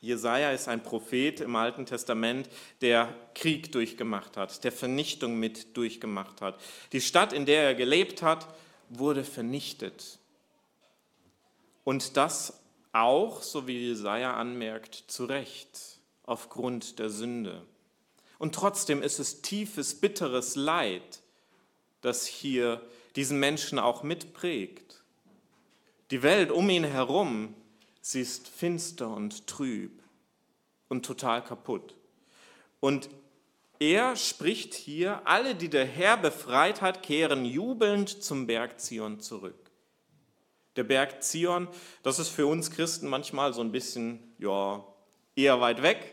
Jesaja 0.00 0.50
ist 0.50 0.66
ein 0.66 0.82
Prophet 0.82 1.40
im 1.40 1.54
Alten 1.54 1.86
Testament, 1.86 2.48
der 2.80 3.14
Krieg 3.34 3.70
durchgemacht 3.70 4.36
hat, 4.36 4.64
der 4.64 4.72
Vernichtung 4.72 5.38
mit 5.38 5.76
durchgemacht 5.76 6.40
hat. 6.40 6.60
Die 6.90 7.00
Stadt, 7.00 7.32
in 7.32 7.46
der 7.46 7.62
er 7.62 7.74
gelebt 7.76 8.22
hat, 8.22 8.48
wurde 8.98 9.24
vernichtet. 9.24 10.18
Und 11.84 12.16
das 12.16 12.60
auch, 12.92 13.42
so 13.42 13.66
wie 13.66 13.78
Jesaja 13.78 14.34
anmerkt, 14.34 15.04
zu 15.08 15.24
Recht 15.24 15.98
aufgrund 16.24 16.98
der 16.98 17.10
Sünde. 17.10 17.62
Und 18.38 18.54
trotzdem 18.54 19.02
ist 19.02 19.18
es 19.18 19.42
tiefes, 19.42 20.00
bitteres 20.00 20.56
Leid, 20.56 21.20
das 22.00 22.26
hier 22.26 22.80
diesen 23.16 23.38
Menschen 23.38 23.78
auch 23.78 24.02
mitprägt. 24.02 25.02
Die 26.10 26.22
Welt 26.22 26.50
um 26.50 26.68
ihn 26.70 26.84
herum, 26.84 27.54
sie 28.00 28.20
ist 28.20 28.48
finster 28.48 29.08
und 29.08 29.46
trüb 29.46 30.02
und 30.88 31.04
total 31.04 31.42
kaputt. 31.42 31.94
Und 32.80 33.08
er 33.78 34.16
spricht 34.16 34.74
hier, 34.74 35.26
alle, 35.26 35.54
die 35.54 35.68
der 35.68 35.86
Herr 35.86 36.16
befreit 36.16 36.80
hat, 36.80 37.02
kehren 37.02 37.44
jubelnd 37.44 38.22
zum 38.22 38.46
Berg 38.46 38.80
Zion 38.80 39.20
zurück. 39.20 39.70
Der 40.76 40.84
Berg 40.84 41.22
Zion, 41.22 41.68
das 42.02 42.18
ist 42.18 42.28
für 42.28 42.46
uns 42.46 42.70
Christen 42.70 43.08
manchmal 43.08 43.52
so 43.52 43.60
ein 43.60 43.72
bisschen, 43.72 44.34
ja, 44.38 44.84
eher 45.36 45.60
weit 45.60 45.82
weg. 45.82 46.12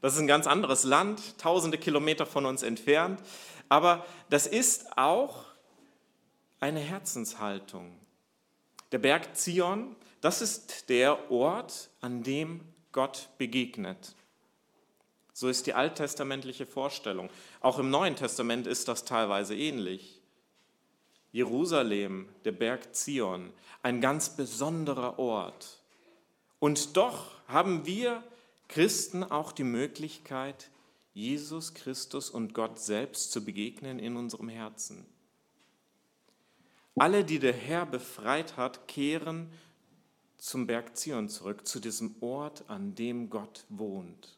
Das 0.00 0.14
ist 0.14 0.20
ein 0.20 0.26
ganz 0.26 0.46
anderes 0.46 0.84
Land, 0.84 1.38
tausende 1.38 1.78
Kilometer 1.78 2.26
von 2.26 2.44
uns 2.46 2.62
entfernt. 2.62 3.20
Aber 3.68 4.04
das 4.28 4.46
ist 4.46 4.98
auch 4.98 5.44
eine 6.60 6.80
Herzenshaltung. 6.80 7.98
Der 8.90 8.98
Berg 8.98 9.36
Zion, 9.36 9.96
das 10.20 10.42
ist 10.42 10.88
der 10.88 11.30
Ort, 11.30 11.90
an 12.00 12.22
dem 12.22 12.60
Gott 12.92 13.30
begegnet. 13.38 14.14
So 15.32 15.48
ist 15.48 15.66
die 15.66 15.74
alttestamentliche 15.74 16.66
Vorstellung. 16.66 17.30
Auch 17.60 17.78
im 17.78 17.90
Neuen 17.90 18.16
Testament 18.16 18.66
ist 18.66 18.88
das 18.88 19.04
teilweise 19.04 19.56
ähnlich. 19.56 20.20
Jerusalem, 21.32 22.28
der 22.44 22.52
Berg 22.52 22.94
Zion, 22.94 23.52
ein 23.82 24.00
ganz 24.00 24.36
besonderer 24.36 25.18
Ort. 25.18 25.80
Und 26.58 26.96
doch 26.96 27.30
haben 27.48 27.86
wir 27.86 28.22
Christen 28.68 29.24
auch 29.24 29.52
die 29.52 29.64
Möglichkeit, 29.64 30.70
Jesus 31.14 31.74
Christus 31.74 32.30
und 32.30 32.54
Gott 32.54 32.78
selbst 32.78 33.32
zu 33.32 33.44
begegnen 33.44 33.98
in 33.98 34.16
unserem 34.16 34.48
Herzen. 34.48 35.06
Alle, 36.96 37.24
die 37.24 37.38
der 37.38 37.54
Herr 37.54 37.86
befreit 37.86 38.56
hat, 38.56 38.86
kehren 38.86 39.50
zum 40.36 40.66
Berg 40.66 40.96
Zion 40.96 41.28
zurück, 41.28 41.66
zu 41.66 41.80
diesem 41.80 42.16
Ort, 42.20 42.64
an 42.68 42.94
dem 42.94 43.30
Gott 43.30 43.64
wohnt. 43.68 44.36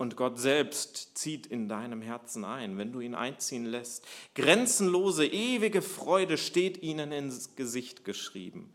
Und 0.00 0.16
Gott 0.16 0.38
selbst 0.38 1.18
zieht 1.18 1.46
in 1.46 1.68
deinem 1.68 2.00
Herzen 2.00 2.46
ein, 2.46 2.78
wenn 2.78 2.90
du 2.90 3.00
ihn 3.00 3.14
einziehen 3.14 3.66
lässt. 3.66 4.06
Grenzenlose, 4.34 5.26
ewige 5.26 5.82
Freude 5.82 6.38
steht 6.38 6.82
ihnen 6.82 7.12
ins 7.12 7.54
Gesicht 7.54 8.06
geschrieben, 8.06 8.72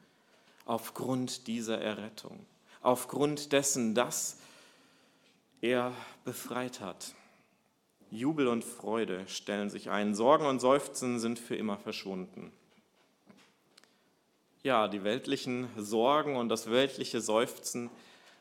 aufgrund 0.65 1.47
dieser 1.47 1.81
Errettung 1.81 2.45
aufgrund 2.85 3.51
dessen, 3.51 3.95
dass 3.95 4.37
er 5.59 5.91
befreit 6.23 6.79
hat. 6.79 7.15
Jubel 8.11 8.47
und 8.47 8.63
Freude 8.63 9.27
stellen 9.27 9.71
sich 9.71 9.89
ein, 9.89 10.13
Sorgen 10.13 10.45
und 10.45 10.59
Seufzen 10.59 11.19
sind 11.19 11.39
für 11.39 11.55
immer 11.55 11.77
verschwunden. 11.77 12.51
Ja, 14.61 14.87
die 14.87 15.03
weltlichen 15.03 15.67
Sorgen 15.75 16.35
und 16.35 16.49
das 16.49 16.69
weltliche 16.69 17.21
Seufzen, 17.21 17.89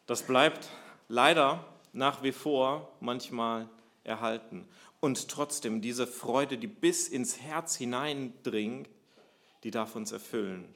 das 0.06 0.22
bleibt 0.22 0.68
leider 1.08 1.64
nach 1.94 2.22
wie 2.22 2.32
vor 2.32 2.92
manchmal 3.00 3.68
erhalten. 4.02 4.66
Und 5.00 5.28
trotzdem 5.28 5.80
diese 5.80 6.06
Freude, 6.06 6.58
die 6.58 6.66
bis 6.66 7.08
ins 7.08 7.40
Herz 7.40 7.76
hineindringt, 7.76 8.88
die 9.62 9.70
darf 9.70 9.96
uns 9.96 10.12
erfüllen. 10.12 10.66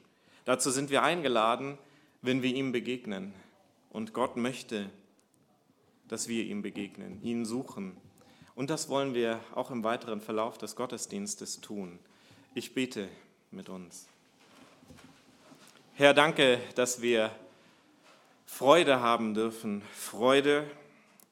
Dazu 0.45 0.71
sind 0.71 0.91
wir 0.91 1.03
eingeladen, 1.03 1.77
wenn 2.23 2.43
wir 2.43 2.55
ihm 2.55 2.73
begegnen, 2.73 3.35
und 3.91 4.13
Gott 4.13 4.37
möchte, 4.37 4.91
dass 6.09 6.29
wir 6.29 6.45
ihm 6.45 6.63
begegnen, 6.63 7.23
ihn 7.23 7.45
suchen. 7.45 7.97
Und 8.55 8.71
das 8.71 8.89
wollen 8.89 9.15
wir 9.15 9.41
auch 9.55 9.71
im 9.71 9.85
weiteren 9.85 10.21
Verlauf 10.21 10.59
des 10.59 10.77
Gottesdienstes 10.77 11.61
tun. 11.61 11.99
Ich 12.55 12.75
bete 12.75 13.09
mit 13.51 13.69
uns. 13.69 14.07
Herr, 15.95 16.13
danke, 16.13 16.61
dass 16.75 17.03
wir 17.03 17.31
Freude 18.47 19.01
haben 19.01 19.35
dürfen. 19.35 19.83
Freude, 19.95 20.71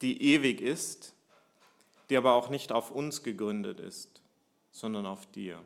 die 0.02 0.22
ewig 0.22 0.60
ist, 0.60 1.14
die 2.10 2.16
aber 2.16 2.34
auch 2.34 2.48
nicht 2.48 2.72
auf 2.72 2.90
uns 2.90 3.22
gegründet 3.22 3.80
ist, 3.80 4.20
sondern 4.70 5.06
auf 5.06 5.26
dir. 5.32 5.60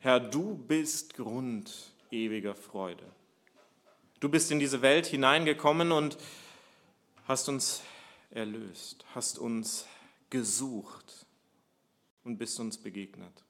Herr, 0.00 0.20
du 0.20 0.56
bist 0.56 1.14
Grund 1.14 1.92
ewiger 2.10 2.54
Freude. 2.54 3.04
Du 4.20 4.28
bist 4.28 4.50
in 4.50 4.58
diese 4.58 4.82
Welt 4.82 5.06
hineingekommen 5.06 5.92
und 5.92 6.16
hast 7.26 7.48
uns 7.48 7.82
erlöst, 8.30 9.04
hast 9.14 9.38
uns 9.38 9.86
gesucht 10.30 11.26
und 12.24 12.38
bist 12.38 12.58
uns 12.60 12.78
begegnet. 12.78 13.44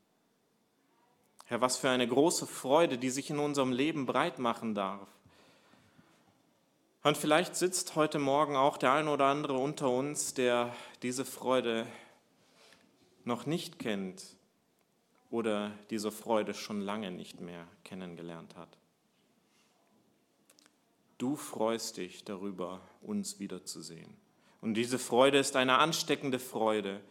Herr, 1.47 1.61
was 1.61 1.77
für 1.77 1.91
eine 1.91 2.09
große 2.09 2.47
Freude, 2.47 2.99
die 2.99 3.11
sich 3.11 3.31
in 3.31 3.39
unserem 3.39 3.73
Leben 3.73 4.07
breit 4.07 4.39
machen 4.39 4.75
darf. 4.75 5.09
Und 7.05 7.19
vielleicht 7.19 7.55
sitzt 7.55 7.97
heute 7.97 8.19
Morgen 8.19 8.57
auch 8.57 8.79
der 8.79 8.95
ein 8.95 9.09
oder 9.09 9.27
andere 9.27 9.59
unter 9.59 9.91
uns, 9.91 10.33
der 10.33 10.75
diese 11.03 11.27
Freude 11.27 11.87
noch 13.25 13.45
nicht 13.45 13.79
kennt 13.79 14.25
oder 15.31 15.73
diese 15.91 16.11
Freude 16.11 16.55
schon 16.55 16.81
lange 16.81 17.11
nicht 17.11 17.43
mehr 17.43 17.69
kennengelernt 17.85 18.57
hat. 18.57 18.79
Du 21.19 21.37
freust 21.37 21.99
dich 21.99 22.25
darüber, 22.25 22.81
uns 23.03 23.39
wiederzusehen. 23.39 24.17
Und 24.63 24.73
diese 24.73 24.99
Freude 24.99 25.37
ist 25.37 25.57
eine 25.57 25.77
ansteckende 25.77 26.39
Freude. 26.39 27.03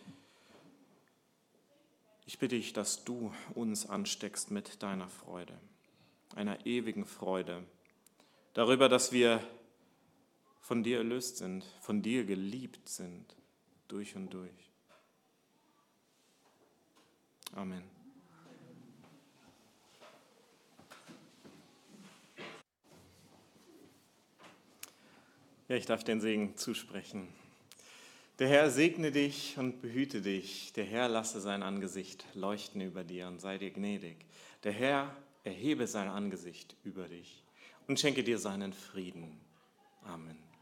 Ich 2.25 2.39
bitte 2.39 2.55
dich, 2.55 2.73
dass 2.73 3.03
du 3.03 3.31
uns 3.53 3.87
ansteckst 3.87 4.49
mit 4.49 4.81
deiner 4.81 5.07
Freude, 5.07 5.53
einer 6.35 6.65
ewigen 6.65 7.05
Freude, 7.05 7.63
darüber, 8.55 8.89
dass 8.89 9.11
wir 9.11 9.39
von 10.63 10.81
dir 10.81 10.99
erlöst 10.99 11.37
sind, 11.37 11.65
von 11.81 12.01
dir 12.01 12.23
geliebt 12.23 12.87
sind, 12.87 13.35
durch 13.89 14.15
und 14.15 14.33
durch. 14.33 14.71
Amen. 17.51 17.83
Ja, 25.67 25.75
ich 25.75 25.85
darf 25.85 26.05
den 26.05 26.21
Segen 26.21 26.55
zusprechen. 26.55 27.27
Der 28.39 28.47
Herr 28.47 28.71
segne 28.71 29.11
dich 29.11 29.57
und 29.57 29.81
behüte 29.81 30.21
dich. 30.21 30.71
Der 30.73 30.85
Herr 30.85 31.09
lasse 31.09 31.41
sein 31.41 31.61
Angesicht 31.61 32.25
leuchten 32.35 32.79
über 32.79 33.03
dir 33.03 33.27
und 33.27 33.41
sei 33.41 33.57
dir 33.57 33.71
gnädig. 33.71 34.25
Der 34.63 34.71
Herr 34.71 35.15
erhebe 35.43 35.87
sein 35.87 36.07
Angesicht 36.07 36.77
über 36.85 37.09
dich 37.09 37.43
und 37.87 37.99
schenke 37.99 38.23
dir 38.23 38.39
seinen 38.39 38.71
Frieden. 38.71 39.39
Amen. 40.03 40.52